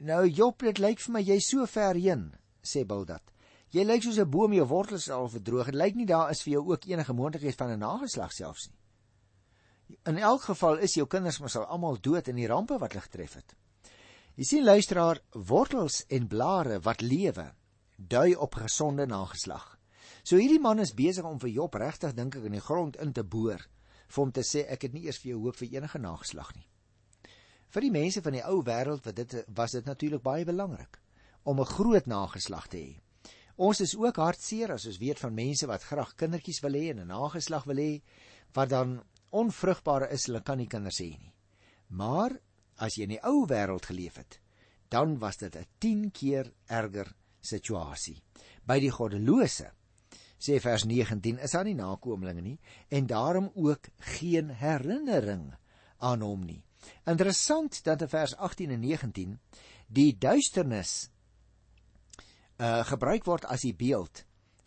Nou 0.00 0.24
Job, 0.26 0.62
dit 0.64 0.78
lyk 0.80 1.00
vir 1.04 1.14
my 1.14 1.22
jy 1.24 1.38
so 1.44 1.66
ver 1.68 1.98
heen 1.98 2.30
sê 2.62 2.84
Bildad. 2.86 3.22
Jy 3.70 3.84
lyk 3.84 4.02
soos 4.02 4.18
'n 4.18 4.30
boom 4.30 4.52
jou 4.52 4.66
wortels 4.66 5.08
al 5.10 5.28
verdroog. 5.28 5.66
Dit 5.66 5.74
lyk 5.74 5.94
nie 5.94 6.06
daar 6.06 6.30
is 6.30 6.42
vir 6.42 6.52
jou 6.52 6.72
ook 6.72 6.84
enige 6.84 7.12
moontlikheid 7.12 7.54
van 7.54 7.70
'n 7.70 7.78
nageslag 7.78 8.32
selfs 8.32 8.68
nie. 8.68 8.78
In 10.06 10.18
elk 10.18 10.42
geval 10.42 10.78
is 10.78 10.94
jou 10.94 11.06
kinders 11.06 11.38
mos 11.38 11.56
al 11.56 11.64
almal 11.64 12.00
dood 12.00 12.28
in 12.28 12.36
die 12.36 12.46
rampe 12.46 12.78
wat 12.78 12.92
hulle 12.92 13.02
getref 13.02 13.34
het. 13.34 13.54
Jy 14.34 14.44
sien 14.44 14.64
luisteraar, 14.64 15.20
wortels 15.32 16.04
en 16.08 16.26
blare 16.26 16.80
wat 16.80 17.00
lewe, 17.00 17.54
dui 17.96 18.34
op 18.34 18.54
gesonde 18.54 19.06
nageslag. 19.06 19.78
So 20.22 20.36
hierdie 20.36 20.60
man 20.60 20.78
is 20.78 20.94
besig 20.94 21.24
om 21.24 21.38
vir 21.38 21.50
Job 21.50 21.74
regtig 21.74 22.14
dink 22.14 22.36
ek 22.36 22.44
in 22.44 22.52
die 22.52 22.60
grond 22.60 22.96
in 22.96 23.12
te 23.12 23.24
boor 23.24 23.66
vir 24.08 24.24
hom 24.24 24.32
te 24.32 24.42
sê 24.42 24.64
ek 24.68 24.82
het 24.82 24.92
nie 24.92 25.04
eers 25.04 25.18
vir 25.18 25.30
jou 25.30 25.40
hoop 25.44 25.56
vir 25.56 25.68
enige 25.76 25.98
nageslag 25.98 26.54
nie. 26.56 26.66
Vir 27.70 27.80
die 27.80 27.90
mense 27.90 28.22
van 28.22 28.32
die 28.32 28.42
ou 28.44 28.62
wêreld 28.66 29.04
wat 29.04 29.14
dit 29.14 29.44
was 29.46 29.70
dit 29.72 29.86
natuurlik 29.86 30.22
baie 30.22 30.44
belangrik 30.44 30.98
om 31.42 31.60
'n 31.60 31.64
groot 31.64 32.06
nageslag 32.06 32.66
te 32.68 32.76
hê. 32.76 33.00
Ons 33.56 33.80
is 33.80 33.96
ook 33.96 34.16
hartseer 34.16 34.72
as 34.72 34.86
ons 34.86 34.98
weet 34.98 35.18
van 35.18 35.34
mense 35.34 35.66
wat 35.66 35.82
graag 35.82 36.14
kindertjies 36.14 36.60
wil 36.60 36.72
hê 36.72 36.90
en 36.90 37.00
'n 37.00 37.06
nageslag 37.06 37.64
wil 37.64 37.76
hê 37.76 38.02
wat 38.52 38.68
dan 38.68 39.02
onvrugbaar 39.30 40.10
is, 40.10 40.26
hulle 40.26 40.42
kan 40.42 40.58
nie 40.58 40.66
kinders 40.66 41.00
hê 41.00 41.18
nie. 41.18 41.32
Maar 41.88 42.40
as 42.76 42.96
jy 42.96 43.02
in 43.02 43.08
die 43.08 43.24
ou 43.26 43.46
wêreld 43.46 43.86
geleef 43.86 44.16
het, 44.16 44.40
dan 44.88 45.18
was 45.18 45.36
dit 45.36 45.56
'n 45.56 45.66
10 45.78 46.10
keer 46.10 46.52
erger 46.66 47.14
situasie. 47.40 48.22
By 48.66 48.80
die 48.80 48.90
goddelose 48.90 49.70
sê 50.38 50.60
vers 50.60 50.84
19 50.84 51.38
is 51.38 51.50
daar 51.50 51.64
nie 51.64 51.74
nakomlinge 51.74 52.40
nie 52.40 52.58
en 52.88 53.06
daarom 53.06 53.50
ook 53.54 53.88
geen 54.16 54.50
herinnering 54.50 55.54
aan 55.98 56.20
hom 56.20 56.44
nie. 56.44 56.62
Interessant 57.06 57.84
dat 57.84 58.02
in 58.02 58.08
vers 58.08 58.36
18 58.36 58.70
en 58.70 58.80
19 58.80 59.38
die 59.88 60.18
duisternis 60.18 61.10
uh 62.60 62.84
gebruik 62.84 63.24
word 63.24 63.46
as 63.48 63.64
die 63.64 63.74
beeld 63.74 64.24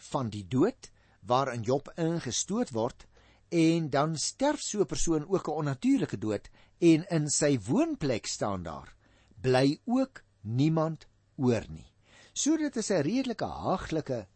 van 0.10 0.30
die 0.34 0.46
dood 0.50 0.90
waarin 1.30 1.62
Job 1.64 1.92
ingestoot 1.96 2.74
word 2.74 3.06
en 3.54 3.90
dan 3.94 4.16
sterf 4.18 4.62
so 4.62 4.82
'n 4.82 4.90
persoon 4.90 5.28
ook 5.30 5.48
'n 5.48 5.60
onnatuurlike 5.62 6.18
dood 6.18 6.50
en 6.80 7.06
in 7.10 7.30
sy 7.30 7.60
woonplek 7.70 8.26
staan 8.26 8.64
daar 8.64 8.96
bly 9.42 9.80
ook 9.86 10.24
niemand 10.42 11.08
oor 11.36 11.66
nie. 11.70 11.92
So 12.34 12.58
dit 12.58 12.76
is 12.76 12.90
'n 12.90 13.02
redelike 13.02 13.46
haaglike 13.46 14.28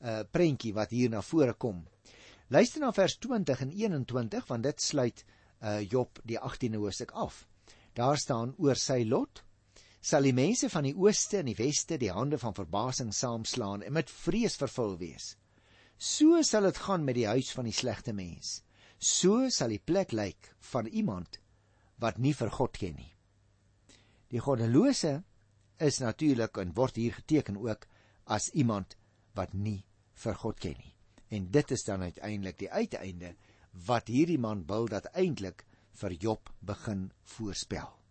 uh 0.00 0.22
prentjie 0.30 0.74
wat 0.74 0.90
hier 0.90 1.10
na 1.10 1.22
vore 1.22 1.52
kom. 1.52 1.86
Luister 2.48 2.80
na 2.80 2.92
vers 2.92 3.18
20 3.18 3.60
en 3.60 3.70
21 3.70 4.46
want 4.46 4.62
dit 4.62 4.82
sluit 4.82 5.24
uh 5.60 5.80
Job 5.80 6.18
die 6.24 6.38
18de 6.38 6.76
hoofstuk 6.76 7.10
af. 7.10 7.46
Daar 7.92 8.16
staan 8.16 8.54
oor 8.58 8.76
sy 8.76 9.04
lot 9.04 9.44
sal 10.02 10.26
die 10.26 10.34
mense 10.34 10.66
van 10.72 10.88
die 10.88 10.96
ooste 10.98 11.38
en 11.38 11.48
die 11.52 11.58
weste 11.58 11.96
die 12.00 12.10
hande 12.10 12.38
van 12.42 12.56
verbasing 12.58 13.12
saamslaan 13.14 13.84
en 13.86 13.94
met 13.94 14.10
vrees 14.10 14.58
vervul 14.58 14.96
wees. 14.98 15.36
So 15.96 16.42
sal 16.42 16.66
dit 16.66 16.80
gaan 16.82 17.04
met 17.06 17.14
die 17.20 17.28
huis 17.30 17.52
van 17.54 17.68
die 17.70 17.76
slegte 17.76 18.12
mens. 18.12 18.60
So 18.98 19.46
sal 19.50 19.70
die 19.70 19.82
plek 19.82 20.12
lyk 20.12 20.50
van 20.72 20.90
iemand 20.90 21.38
wat 22.02 22.18
nie 22.18 22.34
vir 22.34 22.50
God 22.50 22.78
ken 22.82 22.98
nie. 22.98 23.12
Die 24.34 24.42
goddelose 24.42 25.20
is 25.78 26.00
natuurlik 26.02 26.58
en 26.58 26.74
word 26.74 26.98
hier 26.98 27.14
geteken 27.14 27.60
ook 27.62 27.86
as 28.26 28.50
iemand 28.58 28.96
wat 29.38 29.54
nie 29.54 29.84
vir 30.24 30.34
God 30.42 30.58
ken 30.58 30.78
nie. 30.78 30.94
En 31.30 31.50
dit 31.54 31.70
is 31.70 31.86
dan 31.86 32.02
uiteindelik 32.02 32.58
die 32.58 32.70
uiteinde 32.70 33.36
wat 33.86 34.10
hierdie 34.10 34.38
man 34.38 34.66
wil 34.66 34.90
dat 34.90 35.12
eintlik 35.14 35.62
vir 36.02 36.18
Job 36.18 36.50
begin 36.60 37.10
voorspel. 37.36 38.01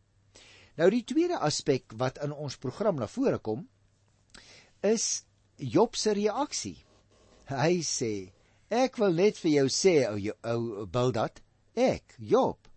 Nou 0.79 0.87
die 0.89 1.03
tweede 1.03 1.39
aspek 1.43 1.91
wat 1.99 2.21
in 2.23 2.31
ons 2.31 2.55
program 2.55 2.99
na 3.01 3.07
vore 3.11 3.39
kom 3.43 3.65
is 4.87 5.25
Job 5.61 5.95
se 5.99 6.13
reaksie. 6.17 6.77
Hy 7.51 7.81
sê: 7.85 8.31
"Ek 8.69 8.97
wil 8.97 9.13
net 9.13 9.37
vir 9.37 9.51
jou 9.51 9.67
sê, 9.69 9.95
ou 10.09 10.17
ou 10.53 10.85
Bildad, 10.87 11.41
ek, 11.75 12.15
Job, 12.17 12.67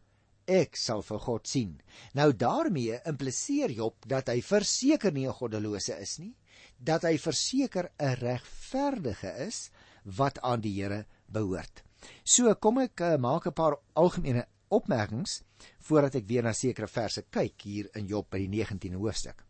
ek 0.46 0.76
sal 0.76 1.02
vir 1.02 1.18
God 1.18 1.46
sien." 1.46 1.80
Nou 2.12 2.32
daarmee 2.32 3.00
impliseer 3.06 3.70
Job 3.70 3.94
dat 4.06 4.28
hy 4.28 4.42
verseker 4.42 5.12
nie 5.12 5.26
'n 5.26 5.32
goddelose 5.32 5.96
is 6.00 6.18
nie, 6.18 6.34
dat 6.78 7.02
hy 7.02 7.16
verseker 7.16 7.90
'n 7.98 8.16
regverdige 8.20 9.32
is 9.46 9.70
wat 10.04 10.38
aan 10.42 10.60
die 10.60 10.82
Here 10.82 11.06
behoort. 11.26 11.82
So 12.24 12.54
kom 12.54 12.78
ek 12.78 13.00
uh, 13.00 13.16
maak 13.16 13.46
'n 13.46 13.52
paar 13.52 13.78
algemene 13.94 14.46
opmerkings 14.68 15.42
voordat 15.88 16.18
ek 16.21 16.28
weer 16.28 16.44
na 16.47 16.52
sekere 16.56 16.88
verse 16.88 17.25
kyk 17.30 17.66
hier 17.66 17.88
in 17.99 18.06
Job 18.09 18.30
by 18.33 18.40
die 18.44 18.50
19de 18.62 19.00
hoofstuk. 19.00 19.44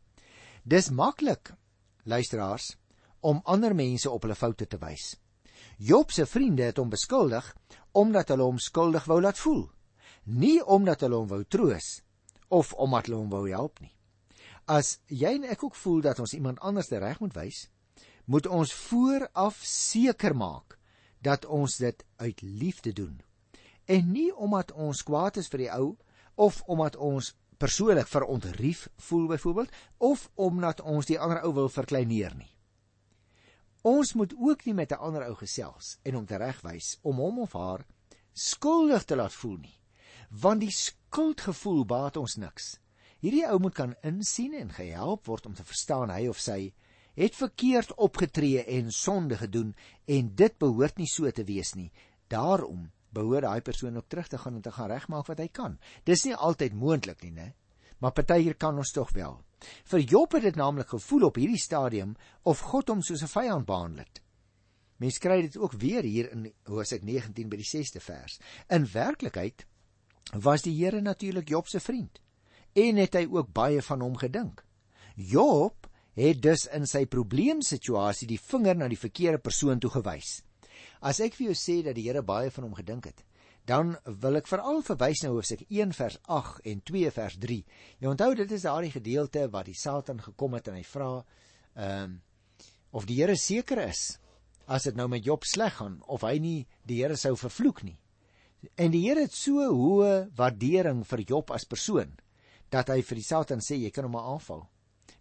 Dis 0.65 0.91
maklik, 0.91 1.53
luisteraars, 2.05 2.75
om 3.21 3.41
ander 3.45 3.75
mense 3.75 4.11
op 4.11 4.25
hulle 4.25 4.37
foute 4.37 4.67
te 4.67 4.79
wys. 4.81 5.15
Job 5.79 6.13
se 6.13 6.27
vriende 6.27 6.69
het 6.69 6.79
hom 6.79 6.91
beskuldig 6.93 7.51
omdat 7.93 8.33
hulle 8.33 8.47
hom 8.49 8.59
skuldig 8.59 9.07
wou 9.07 9.21
laat 9.23 9.39
voel, 9.39 9.69
nie 10.25 10.59
omdat 10.63 11.05
hulle 11.07 11.21
hom 11.21 11.29
wou 11.31 11.43
troos 11.45 12.01
of 12.49 12.73
omdat 12.75 13.09
hulle 13.09 13.21
hom 13.23 13.31
wou 13.31 13.45
help 13.49 13.81
nie. 13.81 13.93
As 14.67 14.99
jy 15.09 15.35
en 15.39 15.45
ek 15.53 15.63
ook 15.65 15.77
voel 15.77 16.01
dat 16.05 16.21
ons 16.21 16.35
iemand 16.35 16.61
anders 16.61 16.89
die 16.89 17.01
reg 17.03 17.21
moet 17.21 17.37
wys, 17.37 17.67
moet 18.25 18.47
ons 18.47 18.73
vooraf 18.89 19.61
seker 19.69 20.35
maak 20.37 20.79
dat 21.25 21.45
ons 21.45 21.77
dit 21.81 22.05
uit 22.21 22.43
liefde 22.43 22.93
doen 22.93 23.21
en 23.85 24.13
nie 24.13 24.31
omdat 24.35 24.73
ons 24.73 25.03
kwaad 25.05 25.37
is 25.41 25.51
vir 25.53 25.67
die 25.67 25.73
ou 25.73 25.95
of 26.35 26.63
omdat 26.67 26.97
ons 26.97 27.35
persoonlik 27.57 28.07
verontrief 28.07 28.89
voel 28.97 29.27
byvoorbeeld 29.27 29.71
of 29.97 30.31
omdat 30.35 30.81
ons 30.81 31.07
die 31.07 31.19
ander 31.21 31.43
ou 31.47 31.53
wil 31.55 31.69
verkleineer 31.69 32.35
nie. 32.37 32.51
Ons 33.85 34.15
moet 34.17 34.33
ook 34.35 34.65
nie 34.65 34.75
met 34.75 34.93
'n 34.93 35.01
ander 35.07 35.27
ou 35.29 35.35
gesels 35.35 35.99
en 36.03 36.15
hom 36.15 36.27
teregwys 36.27 36.99
om 37.03 37.17
hom 37.17 37.39
of 37.39 37.53
haar 37.53 37.87
skuldig 38.33 39.05
te 39.05 39.17
laat 39.17 39.33
voel 39.33 39.57
nie, 39.57 39.81
want 40.31 40.61
die 40.61 40.71
skuldgevoel 40.71 41.85
baat 41.85 42.17
ons 42.17 42.37
niks. 42.37 42.79
Hierdie 43.21 43.47
ou 43.49 43.59
moet 43.59 43.75
kan 43.75 43.95
insien 44.03 44.55
en 44.55 44.73
gehelp 44.73 45.27
word 45.27 45.47
om 45.47 45.55
te 45.55 45.65
verstaan 45.65 46.11
hy 46.11 46.29
of 46.29 46.41
sy 46.41 46.73
het 47.15 47.37
verkeerd 47.39 47.95
opgetree 47.95 48.65
en 48.65 48.93
sonde 48.93 49.37
gedoen 49.37 49.75
en 50.05 50.35
dit 50.35 50.59
behoort 50.59 50.99
nie 50.99 51.09
so 51.09 51.31
te 51.31 51.45
wees 51.45 51.75
nie. 51.75 51.93
Daarom 52.29 52.91
behoort 53.15 53.47
daai 53.47 53.63
persoon 53.65 53.97
ook 53.97 54.09
terug 54.09 54.29
te 54.29 54.39
gaan 54.39 54.59
en 54.59 54.63
te 54.63 54.73
gaan 54.73 54.91
regmaak 54.91 55.29
wat 55.31 55.41
hy 55.43 55.49
kan. 55.49 55.79
Dis 56.05 56.25
nie 56.27 56.35
altyd 56.35 56.75
moontlik 56.75 57.23
nie, 57.23 57.33
né? 57.33 57.53
Maar 58.03 58.13
partykeer 58.13 58.59
kan 58.61 58.77
ons 58.77 58.93
tog 58.93 59.13
wel. 59.17 59.39
Vir 59.89 60.01
Job 60.01 60.35
het 60.37 60.43
dit 60.43 60.57
naamlik 60.57 60.91
gevoel 60.93 61.31
op 61.31 61.39
hierdie 61.41 61.61
stadium 61.61 62.17
of 62.43 62.61
God 62.61 62.91
hom 62.93 63.03
soos 63.03 63.23
'n 63.23 63.33
vyand 63.33 63.67
behandel 63.67 64.05
het. 64.05 64.21
Mens 64.97 65.19
kry 65.19 65.41
dit 65.43 65.57
ook 65.57 65.73
weer 65.73 66.03
hier 66.03 66.31
in 66.33 66.53
Hosea 66.65 66.99
19 67.03 67.49
by 67.49 67.57
die 67.57 67.71
6de 67.71 68.01
vers. 68.01 68.39
In 68.69 68.87
werklikheid 68.93 69.67
was 70.33 70.63
die 70.63 70.75
Here 70.85 71.01
natuurlik 71.01 71.49
Job 71.49 71.69
se 71.69 71.81
vriend 71.81 72.21
en 72.75 72.97
het 72.97 73.15
hy 73.15 73.27
ook 73.31 73.53
baie 73.53 73.83
van 73.83 74.01
hom 74.01 74.17
gedink. 74.17 74.65
Job 75.15 75.89
het 76.15 76.43
dus 76.43 76.67
in 76.67 76.87
sy 76.87 77.07
probleemsituasie 77.07 78.29
die 78.29 78.41
vinger 78.41 78.77
na 78.77 78.89
die 78.89 78.99
verkeerde 78.99 79.39
persoon 79.39 79.79
toe 79.79 79.91
gewys. 79.91 80.43
As 81.05 81.21
ek 81.21 81.37
vir 81.37 81.51
jou 81.51 81.57
sê 81.59 81.83
dat 81.85 81.99
die 81.99 82.07
Here 82.07 82.23
baie 82.25 82.51
van 82.51 82.65
hom 82.65 82.77
gedink 82.79 83.11
het, 83.11 83.25
dan 83.69 83.95
wil 84.21 84.39
ek 84.41 84.49
veral 84.49 84.83
verwys 84.85 85.23
na 85.25 85.31
Hoofstuk 85.33 85.65
1 85.69 85.93
vers 85.97 86.19
8 86.33 86.65
en 86.69 86.81
2 86.85 87.11
vers 87.17 87.37
3. 87.41 87.59
Jy 88.01 88.09
onthou 88.09 88.31
dit 88.37 88.53
is 88.57 88.65
daardie 88.65 88.93
gedeelte 88.93 89.47
waar 89.53 89.69
die 89.69 89.77
Satan 89.77 90.21
gekom 90.25 90.57
het 90.57 90.69
en 90.69 90.79
hy 90.81 90.85
vra 90.89 91.11
ehm 91.75 92.05
um, 92.05 92.21
of 92.95 93.09
die 93.09 93.17
Here 93.19 93.35
seker 93.35 93.81
is 93.89 94.21
as 94.71 94.85
dit 94.87 94.95
nou 94.97 95.09
met 95.11 95.25
Job 95.27 95.43
sleg 95.45 95.81
gaan 95.81 95.97
of 96.07 96.23
hy 96.23 96.37
nie 96.39 96.59
die 96.87 97.01
Here 97.03 97.17
sou 97.19 97.35
vervloek 97.37 97.83
nie. 97.83 97.97
En 98.79 98.93
die 98.95 99.03
Here 99.03 99.25
het 99.27 99.35
so 99.35 99.65
hoë 99.65 100.31
waardering 100.39 101.03
vir 101.09 101.25
Job 101.27 101.51
as 101.51 101.67
persoon 101.67 102.15
dat 102.71 102.93
hy 102.93 103.01
vir 103.03 103.19
die 103.19 103.27
Satan 103.27 103.65
sê 103.65 103.81
jy 103.81 103.91
kan 103.91 104.07
hom 104.07 104.17
aanval. 104.21 104.63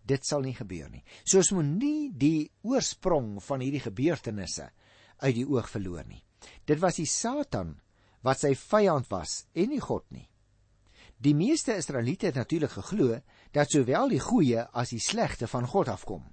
Dit 0.06 0.28
sal 0.28 0.46
nie 0.46 0.54
gebeur 0.54 0.92
nie. 0.92 1.04
So 1.26 1.42
ons 1.42 1.52
moet 1.56 1.74
nie 1.80 2.12
die 2.12 2.52
oorsprong 2.62 3.40
van 3.42 3.64
hierdie 3.66 3.84
gebeurtenisse 3.84 4.70
uit 5.24 5.36
die 5.36 5.48
oog 5.48 5.70
verloor 5.72 6.04
nie. 6.08 6.22
Dit 6.68 6.80
was 6.84 7.00
die 7.00 7.08
Satan 7.10 7.78
wat 8.24 8.44
sy 8.44 8.54
vyand 8.56 9.10
was 9.12 9.44
en 9.54 9.72
nie 9.72 9.82
God 9.84 10.06
nie. 10.12 10.28
Die 11.24 11.36
meeste 11.36 11.76
Israeliete 11.80 12.28
het 12.32 12.36
natuurlik 12.36 12.74
geglo 12.76 13.20
dat 13.56 13.72
sowel 13.72 14.10
die 14.12 14.20
goeie 14.20 14.66
as 14.76 14.92
die 14.92 15.00
slegte 15.00 15.48
van 15.48 15.68
God 15.68 15.92
afkom. 15.94 16.24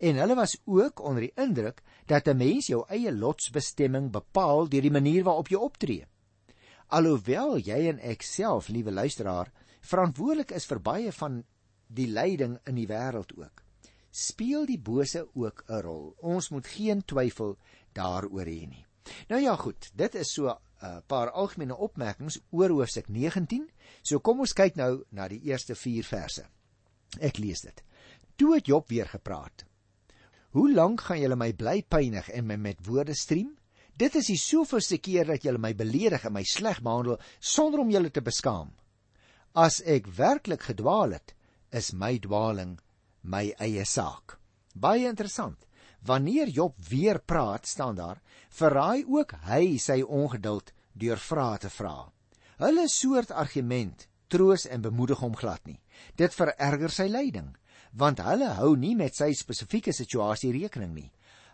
En 0.00 0.16
hulle 0.16 0.36
was 0.38 0.56
ook 0.64 1.02
onder 1.04 1.26
die 1.26 1.34
indruk 1.36 1.82
dat 2.06 2.28
'n 2.28 2.36
mens 2.36 2.66
jou 2.66 2.84
eie 2.88 3.12
lotsbestemming 3.12 4.10
bepaal 4.10 4.68
deur 4.68 4.82
die 4.82 4.90
manier 4.90 5.24
waarop 5.24 5.48
jy 5.48 5.56
optree. 5.56 6.06
Alhoewel 6.88 7.58
jy 7.58 7.88
en 7.88 7.98
ek 7.98 8.22
self, 8.22 8.68
liewe 8.68 8.90
luisteraar, 8.90 9.52
verantwoordelik 9.80 10.50
is 10.50 10.66
vir 10.66 10.80
baie 10.80 11.12
van 11.12 11.44
die 11.86 12.06
lyding 12.06 12.58
in 12.64 12.74
die 12.74 12.86
wêreld 12.86 13.36
ook, 13.36 13.62
speel 14.10 14.66
die 14.66 14.78
bose 14.78 15.28
ook 15.34 15.64
'n 15.68 15.82
rol. 15.82 16.14
Ons 16.18 16.48
moet 16.48 16.66
geen 16.66 17.04
twyfel 17.04 17.56
daaroor 17.96 18.46
hê 18.46 18.66
nie. 18.68 18.84
Nou 19.28 19.40
ja, 19.42 19.56
goed, 19.56 19.90
dit 19.94 20.14
is 20.14 20.32
so 20.32 20.48
'n 20.48 20.58
uh, 20.86 20.98
paar 21.06 21.30
algemene 21.30 21.76
opmerkings 21.76 22.40
oor 22.50 22.70
hoofstuk 22.70 23.08
19. 23.08 23.70
So 24.02 24.20
kom 24.20 24.40
ons 24.40 24.52
kyk 24.52 24.76
nou 24.76 25.04
na 25.10 25.28
die 25.28 25.40
eerste 25.40 25.74
4 25.74 26.04
verse. 26.04 26.44
Ek 27.20 27.38
lees 27.38 27.60
dit. 27.60 27.82
Toe 28.36 28.54
het 28.54 28.66
Job 28.66 28.88
weer 28.88 29.08
gepraat. 29.08 29.64
Hoe 30.50 30.72
lank 30.72 31.00
gaan 31.00 31.20
julle 31.20 31.36
my 31.36 31.52
bly 31.52 31.82
pynig 31.82 32.28
en 32.28 32.46
my 32.46 32.56
met 32.56 32.86
woorde 32.86 33.14
striem? 33.14 33.56
Dit 33.94 34.14
is 34.14 34.26
die 34.26 34.38
soveelste 34.38 34.98
keer 34.98 35.26
dat 35.28 35.44
julle 35.44 35.58
my 35.58 35.74
beledig 35.74 36.24
en 36.24 36.32
my 36.32 36.42
sleg 36.42 36.80
behandel 36.82 37.20
sonder 37.38 37.80
om 37.80 37.90
julle 37.90 38.10
te 38.10 38.22
beskaam. 38.24 38.72
As 39.54 39.80
ek 39.82 40.06
werklik 40.16 40.62
gedwaal 40.62 41.12
het, 41.18 41.34
is 41.70 41.92
my 41.92 42.18
dwaling 42.18 42.78
my 43.22 43.50
eie 43.60 43.84
saak. 43.84 44.38
Baie 44.74 45.06
interessant. 45.06 45.66
Wanneer 46.06 46.48
Job 46.48 46.76
weer 46.88 47.20
praat, 47.20 47.66
staan 47.66 47.94
daar, 47.94 48.20
verraai 48.48 49.04
ook 49.04 49.34
hy 49.44 49.76
sy 49.78 50.00
ongeduld 50.02 50.72
deur 50.92 51.20
vrae 51.20 51.58
te 51.58 51.70
vra. 51.70 52.08
Hulle 52.60 52.86
soort 52.88 53.30
argument 53.30 54.06
troos 54.30 54.66
en 54.66 54.80
bemoedig 54.80 55.20
hom 55.20 55.36
glad 55.36 55.64
nie. 55.66 55.80
Dit 56.16 56.34
vererger 56.34 56.92
sy 56.94 57.08
lyding, 57.10 57.52
want 57.92 58.22
hulle 58.24 58.54
hou 58.60 58.74
nie 58.76 58.94
met 58.96 59.16
sy 59.16 59.32
spesifieke 59.36 59.92
situasie 59.92 60.52
rekening 60.54 60.94
nie. 60.94 61.10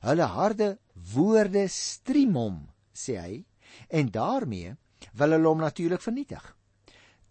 Hulle 0.07 0.29
harde 0.31 0.76
woorde 1.15 1.67
striem 1.73 2.37
hom, 2.37 2.59
sê 2.95 3.19
hy, 3.19 3.37
en 3.91 4.12
daarmee 4.12 4.76
wil 5.17 5.37
hulle 5.37 5.50
hom 5.50 5.65
natuurlik 5.65 6.05
vernietig. 6.05 6.45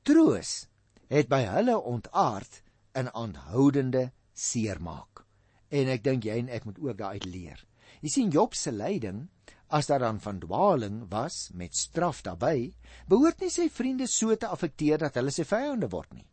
Troos 0.03 0.65
het 1.10 1.29
by 1.29 1.45
hulle 1.48 1.77
ontaard 1.79 2.62
in 2.98 3.12
aanhoudende 3.13 4.10
seermaak 4.34 5.25
en 5.69 5.89
ek 5.93 6.03
dink 6.03 6.25
jy 6.25 6.38
en 6.39 6.50
ek 6.50 6.65
moet 6.65 6.79
ook 6.79 6.98
daaruit 6.98 7.25
leer. 7.25 7.65
Jy 8.01 8.12
sien 8.12 8.31
Job 8.34 8.55
se 8.55 8.72
lyding 8.72 9.25
as 9.74 9.89
daar 9.89 10.03
dan 10.03 10.19
van 10.22 10.39
dwaling 10.39 11.01
was 11.10 11.50
met 11.53 11.75
straf 11.75 12.22
daarbey, 12.25 12.75
behoort 13.10 13.41
nie 13.41 13.50
sy 13.50 13.67
vriende 13.69 14.07
so 14.07 14.36
te 14.36 14.48
affekteer 14.48 15.01
dat 15.01 15.17
hulle 15.17 15.34
sy 15.34 15.45
vyande 15.48 15.89
word 15.89 16.13
nie. 16.13 16.27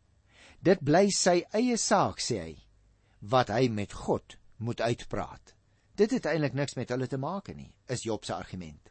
Dit 0.63 0.83
bly 0.85 1.09
sy 1.11 1.41
eie 1.51 1.77
saak 1.77 2.21
sê 2.23 2.39
hy 2.39 2.53
wat 3.33 3.49
hy 3.49 3.67
met 3.71 3.93
God 3.95 4.37
moet 4.63 4.81
uitpraat. 4.81 5.53
Dit 5.95 6.11
het 6.15 6.25
eintlik 6.27 6.55
niks 6.57 6.75
met 6.75 6.89
hulle 6.91 7.07
te 7.07 7.19
maak 7.21 7.49
nie, 7.55 7.71
is 7.87 8.03
Job 8.03 8.25
se 8.25 8.33
argument. 8.35 8.89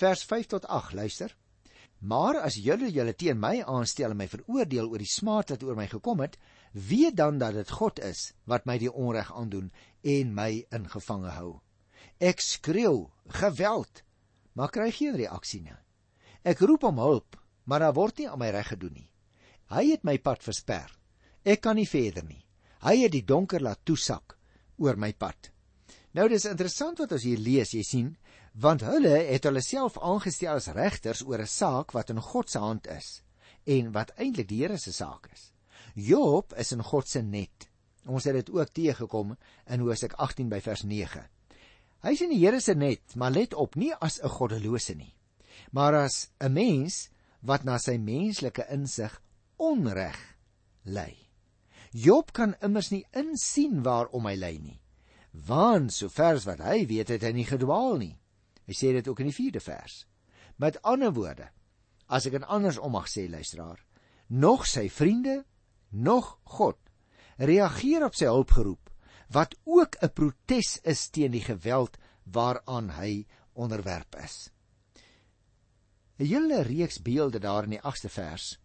Vers 0.00 0.24
5 0.26 0.50
tot 0.56 0.66
8 0.66 0.94
luister. 0.98 1.34
Maar 2.04 2.40
as 2.44 2.58
julle 2.60 2.90
julle 2.92 3.14
teen 3.16 3.38
my 3.40 3.62
aanstel 3.62 4.12
en 4.12 4.18
my 4.18 4.26
veroordeel 4.28 4.90
oor 4.90 5.00
die 5.00 5.08
smaad 5.08 5.54
wat 5.54 5.62
oor 5.64 5.78
my 5.78 5.86
gekom 5.88 6.20
het, 6.24 6.36
weet 6.74 7.16
dan 7.16 7.38
dat 7.38 7.54
dit 7.54 7.70
God 7.70 8.00
is 8.02 8.32
wat 8.50 8.66
my 8.66 8.76
die 8.82 8.90
onreg 8.90 9.30
aandoen 9.32 9.70
en 10.02 10.34
my 10.34 10.66
in 10.74 10.88
gevange 10.90 11.30
hou. 11.38 11.60
Ek 12.18 12.42
skreeu 12.42 13.06
geweld, 13.40 14.02
maar 14.52 14.74
kry 14.74 14.90
geen 14.90 15.14
reaksie 15.16 15.62
nie. 15.62 15.76
Ek 16.42 16.60
roep 16.60 16.82
om 16.84 16.98
hulp, 16.98 17.38
maar 17.64 17.80
daar 17.80 17.94
word 17.94 18.18
nie 18.18 18.28
aan 18.28 18.42
my 18.42 18.50
reg 18.50 18.68
gedoen 18.74 18.98
nie. 18.98 19.10
Hy 19.70 19.86
het 19.94 20.04
my 20.04 20.18
pad 20.18 20.42
versper. 20.42 20.90
Ek 21.44 21.62
kan 21.62 21.78
nie 21.78 21.88
verder 21.88 22.26
nie. 22.26 22.42
Hy 22.84 22.98
het 23.04 23.14
die 23.14 23.24
donker 23.24 23.62
laat 23.62 23.84
toesak 23.86 24.36
oor 24.76 24.98
my 25.00 25.12
pad. 25.12 25.50
Nou 26.14 26.28
dis 26.28 26.44
interessant 26.46 26.98
wat 26.98 27.14
ons 27.16 27.24
hier 27.24 27.40
lees, 27.40 27.72
jy 27.74 27.82
sien, 27.86 28.12
want 28.54 28.84
hulle 28.86 29.16
het 29.30 29.46
hulle 29.48 29.62
self 29.64 29.96
aangestel 29.98 30.60
as 30.60 30.70
regters 30.74 31.22
oor 31.22 31.40
'n 31.40 31.46
saak 31.46 31.94
wat 31.94 32.10
in 32.10 32.20
God 32.20 32.50
se 32.50 32.58
hand 32.58 32.86
is 32.86 33.22
en 33.66 33.92
wat 33.92 34.12
eintlik 34.18 34.48
die 34.48 34.62
Here 34.62 34.78
se 34.78 34.92
saak 34.92 35.30
is. 35.32 35.53
Job 35.94 36.52
is 36.58 36.72
in 36.74 36.82
God 36.82 37.08
se 37.08 37.22
net. 37.22 37.68
Ons 38.04 38.26
het 38.26 38.34
dit 38.34 38.50
ook 38.50 38.70
teëgekom 38.74 39.36
in 39.70 39.80
Hosea 39.80 40.10
18 40.18 40.50
by 40.50 40.60
vers 40.60 40.82
9. 40.82 41.22
Hy's 42.04 42.20
in 42.20 42.34
die 42.34 42.40
Here 42.42 42.60
se 42.60 42.74
net, 42.76 43.14
maar 43.16 43.32
let 43.32 43.54
op, 43.54 43.78
nie 43.80 43.94
as 43.94 44.20
'n 44.20 44.28
goddelose 44.28 44.94
nie, 44.94 45.14
maar 45.72 45.94
as 45.94 46.28
'n 46.40 46.52
mens 46.52 47.08
wat 47.40 47.64
na 47.64 47.78
sy 47.78 47.96
menslike 47.96 48.66
insig 48.70 49.22
onreg 49.56 50.18
ly. 50.84 51.16
Job 51.92 52.32
kan 52.32 52.56
immers 52.60 52.90
nie 52.90 53.06
insien 53.12 53.82
waarom 53.82 54.26
hy 54.26 54.34
ly 54.34 54.58
nie. 54.58 54.80
Want 55.32 55.92
sover 55.92 56.34
as 56.34 56.44
wat 56.44 56.58
hy 56.58 56.86
weet, 56.86 57.08
het 57.08 57.22
hy 57.22 57.32
nie 57.32 57.46
gedwaal 57.46 57.96
nie. 57.96 58.18
Hy 58.66 58.72
sê 58.72 58.92
dit 58.92 59.08
ook 59.08 59.20
in 59.20 59.30
die 59.30 59.36
4de 59.36 59.60
vers. 59.60 60.06
Met 60.56 60.82
ander 60.82 61.12
woorde, 61.12 61.50
as 62.08 62.26
ek 62.26 62.32
dit 62.32 62.42
anders 62.42 62.78
om 62.78 62.92
mag 62.92 63.06
sê, 63.08 63.28
luisteraar, 63.30 63.80
nog 64.28 64.66
sy 64.66 64.88
vriende 64.88 65.44
nog 65.94 66.38
God 66.58 66.78
reageer 67.36 68.04
op 68.04 68.14
sy 68.18 68.26
hulpgeroep 68.30 68.90
wat 69.34 69.54
ook 69.64 69.96
'n 70.02 70.12
protes 70.12 70.78
is 70.82 71.08
teen 71.08 71.32
die 71.32 71.44
geweld 71.44 71.96
waaraan 72.22 72.90
hy 72.90 73.26
onderwerp 73.52 74.14
is. 74.24 74.50
'n 76.18 76.26
Hele 76.26 76.62
reeks 76.62 77.02
beelde 77.02 77.38
daar 77.38 77.64
in 77.64 77.70
die 77.70 77.82
8ste 77.82 78.08
vers 78.08 78.58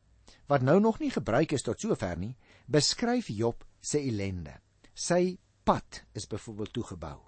wat 0.47 0.61
nou 0.61 0.79
nog 0.79 0.99
nie 0.99 1.11
gebruik 1.11 1.51
is 1.51 1.61
tot 1.61 1.79
sover 1.79 2.17
nie, 2.17 2.35
beskryf 2.65 3.27
Job 3.27 3.65
se 3.81 3.99
ellende. 3.99 4.55
Sy 4.93 5.37
pad 5.63 6.03
is 6.13 6.27
byvoorbeeld 6.27 6.73
toegebou 6.73 7.19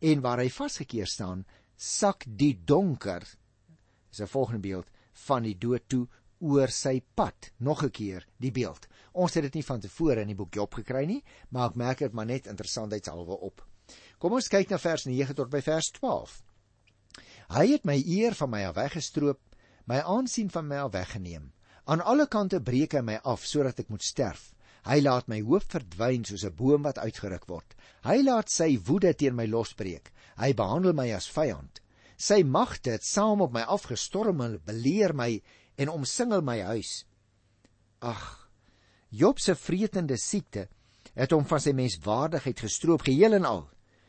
en 0.00 0.20
waar 0.20 0.38
hy 0.38 0.50
vasgekeer 0.50 1.06
staan, 1.06 1.44
sak 1.76 2.24
die 2.26 2.54
donker. 2.64 3.22
Dis 4.10 4.20
'n 4.20 4.26
volgende 4.26 4.60
beeld 4.60 4.90
van 5.12 5.42
die 5.42 5.58
dood 5.58 5.88
toe 5.88 6.08
oor 6.40 6.68
sy 6.68 7.00
pad. 7.14 7.52
Nog 7.58 7.82
'n 7.82 7.90
keer 7.90 8.26
die 8.38 8.50
beeld. 8.50 8.86
Ons 9.14 9.36
het 9.38 9.46
dit 9.46 9.60
nie 9.60 9.66
van 9.66 9.80
tevore 9.80 10.24
in 10.24 10.32
die 10.32 10.38
boek 10.38 10.56
Job 10.58 10.74
gekry 10.74 11.04
nie, 11.06 11.20
maar 11.50 11.70
ek 11.70 11.78
merk 11.78 12.02
dit 12.02 12.12
maar 12.12 12.26
net 12.26 12.48
interessantheidshalwe 12.50 13.38
op. 13.46 13.62
Kom 14.18 14.34
ons 14.34 14.50
kyk 14.50 14.70
na 14.70 14.78
vers 14.82 15.06
9 15.06 15.36
tot 15.38 15.50
by 15.52 15.60
vers 15.62 15.90
12. 16.00 16.40
Hy 17.54 17.66
het 17.70 17.84
my 17.86 17.96
eer 18.00 18.34
van 18.34 18.50
my 18.50 18.64
af 18.66 18.74
weggestroop, 18.78 19.40
my 19.86 20.00
aansien 20.00 20.50
van 20.50 20.66
my 20.66 20.82
af 20.86 20.94
weggeneem. 20.96 21.52
Aan 21.84 22.00
alle 22.00 22.26
kante 22.26 22.60
breek 22.64 22.96
hy 22.96 23.02
my 23.04 23.18
af 23.22 23.44
sodat 23.46 23.82
ek 23.84 23.90
moet 23.92 24.02
sterf. 24.02 24.52
Hy 24.84 24.98
laat 25.00 25.28
my 25.28 25.40
hoop 25.44 25.64
verdwyn 25.72 26.24
soos 26.28 26.44
'n 26.44 26.56
boom 26.56 26.82
wat 26.82 26.98
uitgeruk 26.98 27.46
word. 27.48 27.74
Hy 28.04 28.22
laat 28.22 28.50
sy 28.50 28.76
woede 28.76 29.14
teen 29.14 29.36
my 29.36 29.46
losbreek. 29.46 30.12
Hy 30.36 30.52
behandel 30.52 30.92
my 30.92 31.12
as 31.12 31.28
vyand. 31.28 31.80
Sy 32.16 32.42
magte 32.42 32.90
het 32.90 33.04
saam 33.04 33.40
op 33.40 33.52
my 33.52 33.62
afgestorm 33.62 34.40
en 34.40 34.60
beleer 34.64 35.14
my 35.14 35.42
en 35.76 35.88
omsingel 35.88 36.42
my 36.42 36.60
huis. 36.60 37.04
Ag, 38.00 38.43
Job 39.14 39.38
se 39.38 39.54
vretende 39.54 40.16
siekte 40.18 40.64
het 41.14 41.30
hom 41.30 41.44
van 41.46 41.60
sy 41.62 41.70
menswaardigheid 41.76 42.64
gestroop 42.64 43.04
geheel 43.06 43.36
en 43.36 43.44
al, 43.46 43.60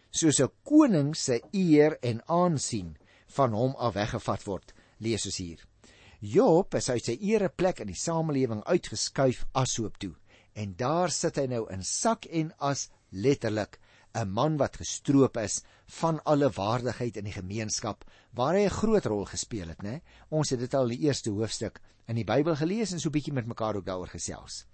soos 0.10 0.39
'n 0.41 0.50
koning 0.65 1.12
se 1.15 1.41
eer 1.54 1.98
en 2.02 2.24
aansien 2.26 2.96
van 3.36 3.54
hom 3.54 3.76
af 3.76 3.94
weggevat 3.94 4.46
word, 4.48 4.74
lees 4.98 5.26
ons 5.30 5.38
hier. 5.38 5.62
Job 6.22 6.74
is 6.74 6.89
uit 6.89 7.06
sy 7.06 7.18
ereplek 7.22 7.84
in 7.84 7.91
die 7.94 8.02
samelewing 8.02 8.63
uitgeskuif 8.65 9.46
asoop 9.54 10.00
toe 10.00 10.15
en 10.56 10.74
daar 10.74 11.12
sit 11.12 11.38
hy 11.38 11.46
nou 11.54 11.68
in 11.70 11.84
sak 11.84 12.26
en 12.26 12.54
as 12.58 12.89
letterlik 13.12 13.78
'n 14.15 14.30
man 14.30 14.58
wat 14.58 14.78
gestroop 14.78 15.38
is 15.38 15.62
van 16.02 16.20
alle 16.26 16.50
waardigheid 16.50 17.18
in 17.18 17.26
die 17.26 17.39
gemeenskap 17.41 18.06
waar 18.34 18.56
hy 18.56 18.65
'n 18.65 18.80
groot 18.82 19.06
rol 19.06 19.26
gespeel 19.26 19.68
het, 19.68 19.84
né? 19.84 20.02
Ons 20.32 20.50
het 20.50 20.60
dit 20.60 20.74
al 20.74 20.89
in 20.89 20.98
die 20.98 21.06
eerste 21.06 21.30
hoofstuk 21.30 21.80
in 22.08 22.15
die 22.15 22.26
Bybel 22.26 22.56
gelees 22.56 22.91
en 22.91 23.00
so 23.00 23.10
'n 23.10 23.12
bietjie 23.12 23.34
met 23.34 23.46
mekaar 23.46 23.76
ook 23.76 23.86
daaroor 23.86 24.10
gesels. 24.10 24.65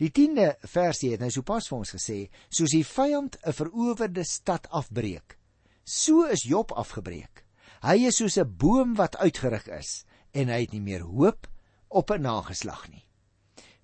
Die 0.00 0.08
10de 0.08 0.54
versie 0.72 1.10
het 1.12 1.20
nou 1.20 1.28
sopas 1.28 1.66
vir 1.68 1.76
ons 1.82 1.92
gesê, 1.92 2.18
soos 2.48 2.72
die 2.72 2.84
vyand 2.88 3.36
'n 3.44 3.52
verowerde 3.52 4.24
stad 4.24 4.66
afbreek, 4.70 5.36
so 5.84 6.24
is 6.24 6.46
Job 6.48 6.72
afgebreek. 6.72 7.44
Hy 7.82 8.06
is 8.08 8.16
soos 8.16 8.38
'n 8.38 8.56
boom 8.56 8.94
wat 8.94 9.16
uitgeruk 9.16 9.68
is 9.68 10.04
en 10.32 10.48
hy 10.48 10.60
het 10.60 10.72
nie 10.72 10.80
meer 10.80 11.02
hoop 11.02 11.46
op 11.88 12.10
'n 12.10 12.22
nageslag 12.22 12.88
nie. 12.88 13.04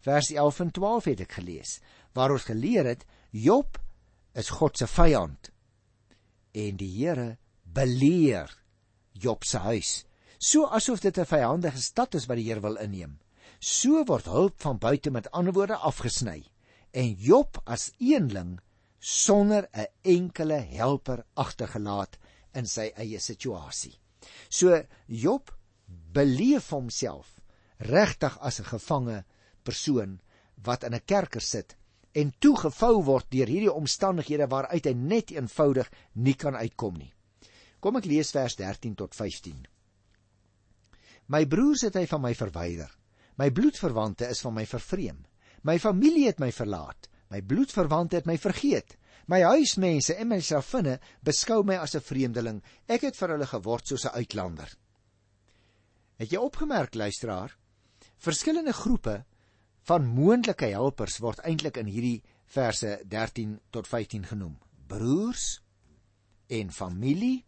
Vers 0.01 0.31
11 0.31 0.61
en 0.61 0.71
12 0.71 1.05
het 1.05 1.21
ek 1.21 1.33
gelees 1.33 1.81
waar 2.15 2.33
ons 2.33 2.45
geleer 2.45 2.87
het 2.87 3.05
Job 3.31 3.79
is 4.35 4.49
God 4.51 4.79
se 4.79 4.87
vyand 4.87 5.51
en 6.55 6.77
die 6.77 6.93
Here 6.97 7.37
beleer 7.63 8.49
Job 9.13 9.45
se 9.45 9.59
huis, 9.59 10.07
so 10.39 10.65
asof 10.65 11.01
dit 11.01 11.19
'n 11.19 11.25
vyandige 11.25 11.79
stad 11.79 12.15
is 12.15 12.27
wat 12.27 12.37
die 12.37 12.49
Here 12.49 12.61
wil 12.61 12.77
inneem. 12.77 13.19
So 13.59 14.05
word 14.05 14.29
hulp 14.29 14.61
van 14.61 14.79
buite 14.79 15.11
met 15.11 15.31
ander 15.31 15.55
woorde 15.57 15.77
afgesny 15.77 16.45
en 16.93 17.15
Job 17.21 17.61
as 17.65 17.93
eenling 17.99 18.59
sonder 19.01 19.69
'n 19.73 19.87
enkele 20.03 20.61
helper 20.61 21.25
agtergelaat 21.35 22.19
in 22.55 22.67
sy 22.67 22.93
eie 22.97 23.19
situasie. 23.19 23.95
So 24.49 24.85
Job 25.07 25.55
beleef 26.13 26.71
homself 26.71 27.41
regtig 27.79 28.39
as 28.41 28.61
'n 28.61 28.65
gevange 28.65 29.25
persoon 29.63 30.21
wat 30.65 30.85
in 30.85 30.95
'n 30.95 31.05
kerker 31.05 31.41
sit 31.41 31.77
en 32.13 32.33
toegevou 32.39 33.05
word 33.05 33.31
deur 33.31 33.47
hierdie 33.47 33.73
omstandighede 33.73 34.47
waaruit 34.49 34.85
hy 34.85 34.93
net 34.93 35.31
eenvoudig 35.31 35.91
nie 36.15 36.35
kan 36.35 36.57
uitkom 36.57 36.95
nie. 36.97 37.13
Kom 37.81 37.97
ek 37.97 38.05
lees 38.05 38.31
vers 38.31 38.57
13 38.57 38.95
tot 38.95 39.15
15. 39.15 39.67
My 41.29 41.45
broers 41.47 41.83
het 41.83 41.95
hy 41.95 42.07
van 42.07 42.21
my 42.21 42.35
verwyder. 42.35 42.91
My 43.37 43.51
bloedverwante 43.53 44.29
is 44.33 44.41
van 44.41 44.55
my 44.57 44.65
vervreem. 44.67 45.25
My 45.63 45.79
familie 45.79 46.27
het 46.27 46.41
my 46.41 46.53
verlaat. 46.53 47.09
My 47.29 47.43
bloedverwante 47.43 48.17
het 48.17 48.27
my 48.29 48.39
vergeet. 48.39 48.97
My 49.27 49.43
huismense 49.43 50.15
en 50.15 50.29
my 50.31 50.39
slavinne 50.41 50.99
beskou 51.27 51.63
my 51.65 51.77
as 51.77 51.97
'n 51.97 52.01
vreemdeling. 52.01 52.63
Ek 52.89 53.03
het 53.03 53.17
vir 53.17 53.29
hulle 53.29 53.47
geword 53.47 53.87
soos 53.87 54.07
'n 54.07 54.15
uitlander. 54.15 54.77
Het 56.17 56.31
jy 56.31 56.39
opgemerk 56.39 56.95
luisteraar? 56.95 57.57
Verskillende 58.17 58.73
groepe 58.73 59.25
van 59.83 60.07
moontlike 60.07 60.67
helpers 60.67 61.19
word 61.19 61.39
eintlik 61.41 61.77
in 61.77 61.87
hierdie 61.87 62.23
verse 62.47 63.03
13 63.05 63.61
tot 63.71 63.87
15 63.87 64.25
genoem. 64.25 64.59
Broers 64.87 65.61
en 66.47 66.73
familie 66.73 67.45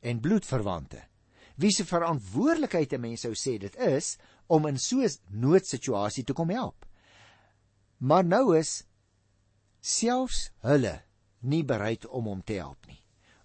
en 0.00 0.20
bloedverwante. 0.20 1.02
Wie 1.58 1.70
se 1.70 1.84
verantwoordelikheid 1.84 2.92
'n 2.92 3.00
mens 3.00 3.20
sou 3.20 3.34
sê 3.34 3.58
dit 3.58 3.76
is 3.76 4.16
om 4.48 4.66
in 4.66 4.78
so 4.78 5.00
'n 5.00 5.18
noodsituasie 5.28 6.24
te 6.24 6.32
kom 6.32 6.50
help. 6.50 6.86
Maar 7.98 8.24
nou 8.24 8.56
is 8.56 8.84
selfs 9.80 10.50
hulle 10.60 11.02
nie 11.40 11.64
bereid 11.64 12.06
om 12.06 12.24
hom 12.24 12.42
te 12.42 12.58
help 12.58 12.86
nie. 12.86 13.02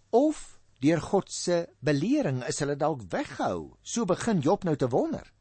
Of 0.09 0.59
deur 0.79 1.01
God 1.01 1.31
se 1.31 1.67
belering 1.79 2.43
is 2.47 2.59
hulle 2.59 2.75
dalk 2.75 3.01
weggehou. 3.09 3.77
So 3.81 4.05
begin 4.05 4.39
Job 4.39 4.63
nou 4.63 4.75
te 4.75 4.89
wonder. 4.89 5.33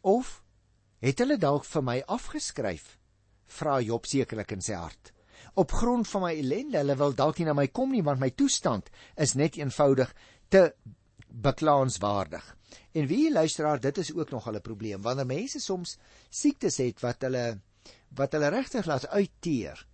Of 0.00 0.42
het 1.00 1.18
hulle 1.18 1.38
dalk 1.40 1.64
vir 1.64 1.82
my 1.82 2.02
afgeskryf? 2.06 2.98
Vra 3.46 3.80
Job 3.80 4.06
sekerlik 4.06 4.52
in 4.52 4.62
sy 4.62 4.76
hart. 4.78 5.12
Op 5.54 5.72
grond 5.72 6.08
van 6.08 6.22
my 6.22 6.34
ellende, 6.38 6.78
hulle 6.78 6.96
wil 6.96 7.14
dalk 7.16 7.40
nie 7.40 7.48
na 7.48 7.54
my 7.56 7.66
kom 7.68 7.90
nie 7.90 8.04
want 8.06 8.20
my 8.20 8.30
toestand 8.30 8.90
is 9.16 9.34
net 9.34 9.56
eenvoudig 9.58 10.12
te 10.48 10.70
beklaanswaardig. 11.30 12.56
En 12.92 13.06
wie 13.06 13.32
luisteraar, 13.32 13.80
dit 13.80 13.98
is 13.98 14.12
ook 14.14 14.30
nog 14.30 14.48
'n 14.50 14.60
probleem 14.60 15.02
wanneer 15.02 15.26
mense 15.26 15.60
soms 15.60 15.98
siektes 16.30 16.76
het 16.76 17.00
wat 17.00 17.22
hulle 17.22 17.60
wat 18.08 18.32
hulle 18.32 18.48
regtig 18.48 18.86
laat 18.86 19.06
uitteer 19.08 19.86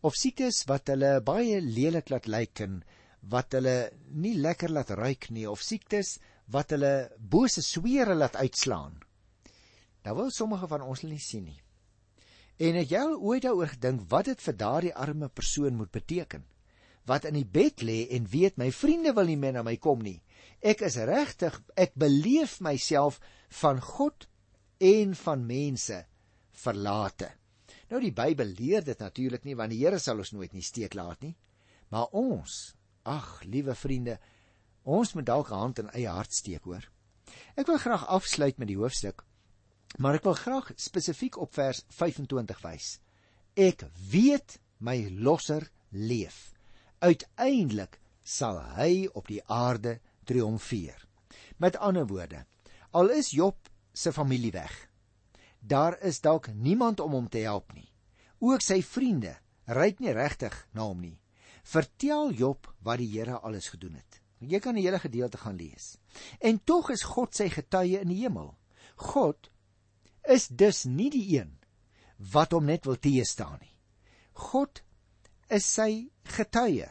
of 0.00 0.14
siektes 0.14 0.64
wat 0.64 0.86
hulle 0.86 1.20
baie 1.20 1.60
lelik 1.60 2.08
laat 2.08 2.26
lyk 2.26 2.60
en 2.60 2.82
wat 3.32 3.52
hulle 3.56 3.90
nie 4.12 4.34
lekker 4.36 4.70
laat 4.70 4.90
ruik 4.90 5.30
nie 5.30 5.46
of 5.50 5.62
siektes 5.62 6.18
wat 6.52 6.70
hulle 6.70 7.10
bose 7.18 7.62
sweere 7.62 8.14
laat 8.14 8.36
uitslaan. 8.36 8.98
Nou 10.04 10.16
wil 10.16 10.30
sommige 10.30 10.68
van 10.68 10.82
ons 10.82 11.02
nie 11.02 11.18
sien 11.18 11.44
nie. 11.44 11.60
En 12.60 12.76
het 12.78 12.90
jy 12.92 13.00
al 13.00 13.16
ooit 13.16 13.42
daaroor 13.42 13.72
gedink 13.72 14.04
wat 14.10 14.28
dit 14.30 14.42
vir 14.46 14.56
daardie 14.56 14.94
arme 14.94 15.28
persoon 15.28 15.76
moet 15.76 15.90
beteken? 15.90 16.44
Wat 17.08 17.24
in 17.28 17.36
die 17.36 17.48
bed 17.48 17.82
lê 17.82 18.04
en 18.16 18.28
weet 18.30 18.60
my 18.60 18.70
vriende 18.72 19.12
wil 19.16 19.26
nie 19.28 19.40
meer 19.40 19.56
na 19.56 19.64
my 19.64 19.76
kom 19.76 20.04
nie. 20.04 20.20
Ek 20.64 20.80
is 20.86 20.96
regtig, 20.96 21.58
ek 21.76 21.92
beleef 22.00 22.56
myself 22.64 23.18
van 23.60 23.82
God 23.84 24.24
en 24.80 25.12
van 25.18 25.42
mense 25.44 25.98
verlate. 26.56 27.28
Nou 27.90 28.00
die 28.00 28.14
Bybel 28.16 28.54
leer 28.56 28.86
dit 28.86 28.98
natuurlik 28.98 29.44
nie 29.44 29.56
want 29.58 29.74
die 29.74 29.82
Here 29.82 29.98
sal 30.00 30.22
ons 30.22 30.32
nooit 30.32 30.54
nie 30.56 30.64
steek 30.64 30.96
laat 30.96 31.20
nie. 31.20 31.34
Maar 31.92 32.16
ons, 32.16 32.72
ag, 33.04 33.42
liewe 33.44 33.76
vriende, 33.76 34.16
ons 34.88 35.12
moet 35.14 35.26
dalk 35.28 35.50
'n 35.52 35.60
hand 35.60 35.78
in 35.78 35.90
eie 35.92 36.08
hart 36.08 36.32
steek, 36.32 36.64
hoor. 36.64 36.88
Ek 37.56 37.66
wil 37.66 37.78
graag 37.78 38.06
afsluit 38.08 38.58
met 38.58 38.68
die 38.68 38.80
hoofstuk, 38.80 39.24
maar 39.98 40.14
ek 40.14 40.24
wil 40.24 40.34
graag 40.34 40.72
spesifiek 40.76 41.36
op 41.36 41.52
vers 41.54 41.84
25 41.88 42.62
wys. 42.62 42.98
Ek 43.54 43.84
weet 44.10 44.58
my 44.78 45.08
losser 45.10 45.70
leef. 45.90 46.54
Uiteindelik 46.98 48.00
sal 48.22 48.58
hy 48.80 49.08
op 49.12 49.28
die 49.28 49.44
aarde 49.44 50.00
triomfeer. 50.24 51.06
Met 51.56 51.76
ander 51.76 52.06
woorde, 52.06 52.44
al 52.90 53.10
is 53.10 53.30
Job 53.30 53.68
se 53.92 54.12
familie 54.12 54.52
weg, 54.52 54.72
daar 55.60 55.98
is 56.02 56.20
dalk 56.20 56.50
niemand 56.54 57.00
om 57.00 57.12
hom 57.12 57.28
te 57.28 57.44
help 57.46 57.72
nie. 57.72 57.88
Ook 58.38 58.60
sy 58.60 58.82
vriende 58.82 59.36
ryk 59.64 60.00
nie 60.02 60.12
regtig 60.12 60.54
na 60.72 60.84
hom 60.88 61.00
nie. 61.00 61.16
Vertel 61.64 62.32
Job 62.36 62.68
wat 62.84 63.00
die 63.00 63.08
Here 63.08 63.38
alles 63.40 63.70
gedoen 63.72 63.96
het. 63.96 64.20
Jy 64.44 64.60
kan 64.60 64.76
die 64.76 64.84
hele 64.84 65.00
gedeelte 65.00 65.40
gaan 65.40 65.56
lees. 65.56 65.94
En 66.40 66.60
tog 66.64 66.90
is 66.92 67.06
God 67.08 67.32
sy 67.36 67.48
getuie 67.48 68.00
in 68.02 68.10
die 68.12 68.20
hemel. 68.20 68.52
God 68.96 69.48
is 70.28 70.48
dus 70.48 70.84
nie 70.84 71.08
die 71.12 71.24
een 71.38 71.54
wat 72.34 72.52
hom 72.52 72.68
net 72.68 72.84
wil 72.84 72.98
teëstaan 73.00 73.58
nie. 73.60 73.72
God 74.52 74.82
is 75.52 75.66
sy 75.66 76.10
getuie. 76.36 76.88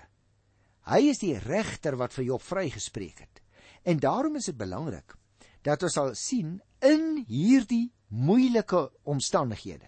Hy 0.89 1.09
is 1.09 1.21
die 1.23 1.37
regter 1.39 1.95
wat 1.99 2.13
vir 2.13 2.27
Job 2.31 2.43
vrygespreek 2.43 3.23
het. 3.23 3.41
En 3.83 3.99
daarom 3.99 4.35
is 4.35 4.49
dit 4.51 4.57
belangrik 4.57 5.15
dat 5.63 5.83
ons 5.83 5.95
sal 5.95 6.11
sien 6.19 6.57
in 6.83 7.23
hierdie 7.27 7.93
moeilike 8.11 8.89
omstandighede. 9.07 9.87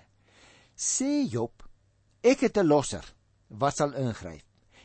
Sê 0.75 1.25
Job, 1.27 1.63
ek 2.23 2.47
het 2.47 2.57
'n 2.57 2.67
losser 2.67 3.05
wat 3.49 3.77
sal 3.77 3.93
ingryp. 3.93 4.43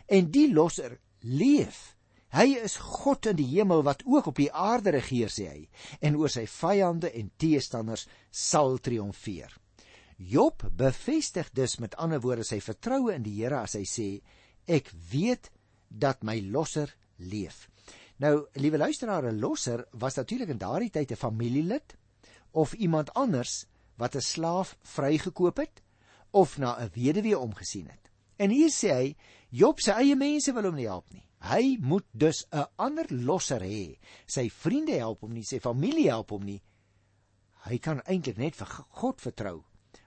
En 0.09 0.31
die 0.31 0.53
losser 0.53 0.99
leef. 1.21 1.97
Hy 2.31 2.55
is 2.63 2.77
God 2.77 3.27
in 3.27 3.37
die 3.37 3.49
hemel 3.57 3.83
wat 3.83 4.03
ook 4.07 4.27
op 4.27 4.37
die 4.37 4.53
aarde 4.53 4.91
regeer 4.91 5.29
sê 5.29 5.49
hy 5.49 5.69
en 6.01 6.17
oor 6.17 6.31
sy 6.31 6.47
vyande 6.47 7.11
en 7.11 7.31
teestanders 7.37 8.07
sal 8.31 8.79
triomfeer. 8.79 9.51
Job 10.17 10.63
bevestig 10.77 11.51
dus 11.53 11.79
met 11.79 11.97
ander 11.97 12.21
woorde 12.21 12.45
sy 12.45 12.61
vertroue 12.61 13.15
in 13.15 13.23
die 13.23 13.43
Here 13.43 13.63
as 13.65 13.75
hy 13.75 13.85
sê 13.89 14.09
ek 14.67 14.93
weet 15.11 15.51
dat 15.91 16.23
my 16.23 16.41
losser 16.41 16.97
leef. 17.17 17.69
Nou, 18.17 18.47
liewe 18.53 18.79
luisteraar, 18.79 19.25
'n 19.25 19.41
losser 19.41 19.87
was 19.91 20.15
natuurlik 20.15 20.49
in 20.49 20.59
daardie 20.59 20.91
tyd 20.91 21.11
'n 21.11 21.17
familielid 21.17 21.97
of 22.51 22.73
iemand 22.73 23.13
anders 23.15 23.67
wat 23.97 24.15
'n 24.15 24.21
slaaf 24.21 24.77
vrygekoop 24.83 25.57
het 25.57 25.83
of 26.31 26.59
na 26.59 26.79
'n 26.79 26.91
weduwee 26.95 27.39
omgesien 27.39 27.89
het. 27.89 28.11
En 28.37 28.51
hier 28.51 28.71
sê 28.71 28.89
hy, 28.89 29.17
Job 29.49 29.81
se 29.81 29.93
eie 29.93 30.17
mense 30.17 30.53
wil 30.53 30.63
hom 30.63 30.75
nie 30.75 30.87
help 30.87 31.13
nie. 31.13 31.27
Hy 31.41 31.79
moet 31.81 32.05
dus 32.13 32.47
'n 32.53 32.67
ander 32.77 33.07
losser 33.09 33.61
hê. 33.61 33.99
Sy 34.27 34.51
vriende 34.51 34.93
help 34.93 35.21
hom 35.21 35.33
nie, 35.33 35.45
sy 35.45 35.59
familie 35.59 36.09
help 36.09 36.31
hom 36.31 36.45
nie. 36.45 36.63
Hy 37.65 37.79
kan 37.79 38.01
eintlik 38.03 38.37
net 38.37 38.57
vir 38.57 38.67
God 38.67 39.21
vertrou 39.21 39.65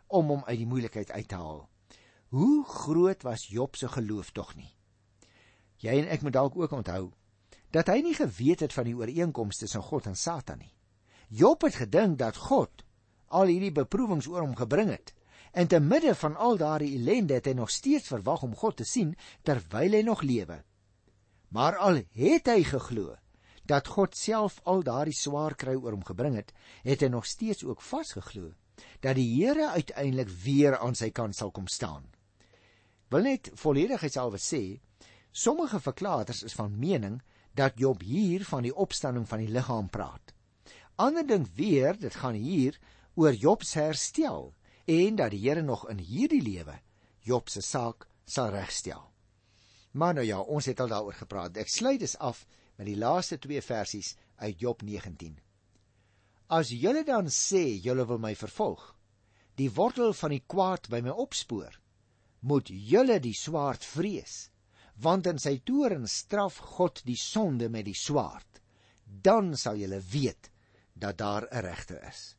om 0.08 0.28
hom 0.28 0.44
uit 0.46 0.58
die 0.58 0.66
moeilikheid 0.66 1.12
uit 1.12 1.28
te 1.28 1.36
haal. 1.36 1.70
Hoe 2.30 2.64
groot 2.66 3.24
was 3.24 3.48
Job 3.48 3.76
se 3.76 3.88
geloof 3.88 4.32
tog 4.32 4.56
nie? 4.56 4.74
Jy 5.84 5.98
en 6.00 6.08
ek 6.16 6.24
moet 6.24 6.36
dalk 6.36 6.56
ook 6.58 6.72
onthou 6.72 7.12
dat 7.74 7.90
hy 7.90 8.04
nie 8.06 8.14
geweet 8.14 8.62
het 8.62 8.74
van 8.76 8.86
die 8.86 8.94
ooreenkomste 8.94 9.66
tussen 9.66 9.82
God 9.82 10.06
en 10.06 10.16
Satan 10.16 10.60
nie. 10.62 10.74
Job 11.34 11.64
het 11.66 11.80
gedink 11.82 12.20
dat 12.22 12.38
God 12.38 12.84
al 13.34 13.50
hierdie 13.50 13.74
beproewings 13.74 14.28
oor 14.30 14.44
hom 14.46 14.54
gebring 14.56 14.92
het 14.94 15.14
en 15.58 15.68
te 15.68 15.80
midde 15.82 16.14
van 16.18 16.38
al 16.38 16.58
daardie 16.62 16.94
ellende 17.00 17.40
het 17.40 17.50
hy 17.50 17.56
nog 17.58 17.74
steeds 17.74 18.12
verwag 18.14 18.46
om 18.46 18.54
God 18.58 18.78
te 18.78 18.86
sien 18.86 19.16
terwyl 19.42 19.98
hy 19.98 20.04
nog 20.06 20.22
lewe. 20.22 20.62
Maar 21.54 21.78
al 21.78 22.02
het 22.18 22.50
hy 22.50 22.62
geglo 22.66 23.16
dat 23.70 23.90
God 23.96 24.18
self 24.18 24.60
al 24.70 24.84
daardie 24.86 25.18
swaar 25.18 25.56
kry 25.56 25.76
oor 25.76 25.96
hom 25.96 26.06
gebring 26.06 26.36
het, 26.36 26.52
het 26.84 27.02
hy 27.02 27.10
nog 27.10 27.26
steeds 27.26 27.64
ook 27.64 27.82
vasgeglo 27.82 28.52
dat 29.04 29.16
die 29.18 29.30
Here 29.36 29.70
uiteindelik 29.76 30.32
weer 30.44 30.78
aan 30.78 30.96
sy 30.96 31.12
kant 31.12 31.36
sal 31.36 31.52
kom 31.52 31.68
staan. 31.68 32.06
Wil 33.14 33.30
net 33.30 33.52
volledigheidshalwe 33.60 34.40
sê 34.42 34.64
Sommige 35.36 35.80
verklaarders 35.80 36.44
is 36.44 36.54
van 36.54 36.80
mening 36.80 37.22
dat 37.58 37.80
Job 37.82 38.02
hier 38.02 38.46
van 38.46 38.62
die 38.62 38.76
opstanding 38.76 39.28
van 39.28 39.42
die 39.42 39.50
liggaam 39.50 39.90
praat. 39.90 40.34
Ander 40.96 41.26
dink 41.26 41.48
weer 41.58 41.98
dit 41.98 42.16
gaan 42.22 42.38
hier 42.38 42.78
oor 43.18 43.34
Job 43.34 43.64
se 43.66 43.80
herstel 43.80 44.54
en 44.86 45.16
dat 45.16 45.34
die 45.34 45.42
Here 45.42 45.62
nog 45.62 45.88
in 45.90 45.98
hierdie 45.98 46.42
lewe 46.42 46.78
Job 47.26 47.50
se 47.50 47.62
saak 47.62 48.06
sal 48.26 48.54
regstel. 48.54 49.02
Maar 49.92 50.14
nou 50.14 50.26
ja, 50.26 50.40
ons 50.40 50.66
het 50.66 50.80
al 50.80 50.94
daaroor 50.94 51.18
gepraat. 51.18 51.58
Ek 51.58 51.70
sluit 51.70 52.00
dus 52.00 52.18
af 52.18 52.46
met 52.78 52.86
die 52.86 52.98
laaste 52.98 53.40
twee 53.42 53.62
versies 53.62 54.14
uit 54.36 54.60
Job 54.60 54.82
19. 54.86 55.40
As 56.54 56.70
julle 56.70 57.02
dan 57.04 57.34
sê 57.34 57.82
julle 57.82 58.06
wil 58.06 58.22
my 58.22 58.36
vervolg, 58.38 58.92
die 59.58 59.72
wortel 59.74 60.14
van 60.14 60.30
die 60.30 60.44
kwaad 60.46 60.90
by 60.94 61.02
my 61.02 61.14
opspoor, 61.26 61.74
moet 62.46 62.70
julle 62.70 63.18
die 63.22 63.34
swaard 63.34 63.86
vrees 63.86 64.53
want 65.02 65.28
in 65.28 65.40
sy 65.40 65.60
toorn 65.66 66.08
straf 66.08 66.60
God 66.78 67.02
die 67.06 67.18
sonde 67.18 67.70
met 67.70 67.86
die 67.86 67.98
swaard. 67.98 68.62
Dan 69.06 69.58
sal 69.58 69.78
julle 69.78 70.02
weet 70.12 70.50
dat 70.94 71.18
daar 71.18 71.48
'n 71.52 71.62
regter 71.62 72.04
is. 72.10 72.36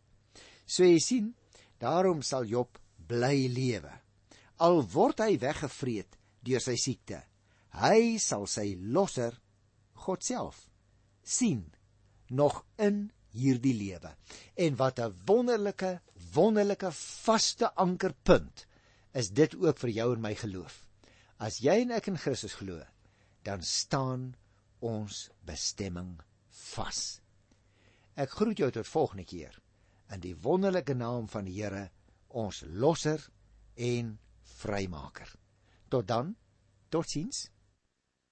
So 0.66 0.84
jy 0.84 0.98
sien, 0.98 1.34
daarom 1.78 2.22
sal 2.22 2.44
Job 2.44 2.78
bly 2.96 3.48
lewe. 3.48 3.92
Al 4.58 4.82
word 4.82 5.18
hy 5.18 5.38
weggevreet 5.38 6.16
deur 6.42 6.60
sy 6.60 6.76
siekte. 6.76 7.22
Hy 7.70 8.18
sal 8.18 8.46
sy 8.46 8.76
losser 8.80 9.40
God 9.94 10.22
self 10.22 10.68
sien 11.24 11.72
nog 12.28 12.64
in 12.76 13.10
hierdie 13.34 13.74
lewe. 13.74 14.14
En 14.54 14.76
wat 14.76 14.98
'n 15.00 15.14
wonderlike, 15.26 16.00
wonderlike 16.34 16.92
vaste 16.92 17.74
ankerpunt 17.74 18.66
is 19.12 19.30
dit 19.30 19.54
ook 19.54 19.78
vir 19.78 19.90
jou 19.90 20.14
en 20.14 20.20
my 20.20 20.34
geloof. 20.34 20.83
As 21.38 21.58
jy 21.62 21.80
en 21.82 21.94
ek 21.96 22.08
in 22.12 22.18
Christus 22.20 22.54
glo, 22.58 22.78
dan 23.44 23.62
staan 23.62 24.34
ons 24.84 25.28
bestemming 25.46 26.16
vas. 26.74 27.20
Ek 28.14 28.30
groet 28.30 28.60
jou 28.62 28.70
tot 28.70 28.86
volgende 28.86 29.26
keer 29.26 29.58
in 30.14 30.22
die 30.22 30.36
wonderlike 30.44 30.94
naam 30.94 31.26
van 31.28 31.48
die 31.48 31.56
Here, 31.56 31.88
ons 32.28 32.62
losser 32.66 33.22
en 33.74 34.14
vrymaker. 34.60 35.30
Tot 35.90 36.06
dan. 36.06 36.34
Totsiens. 36.90 37.48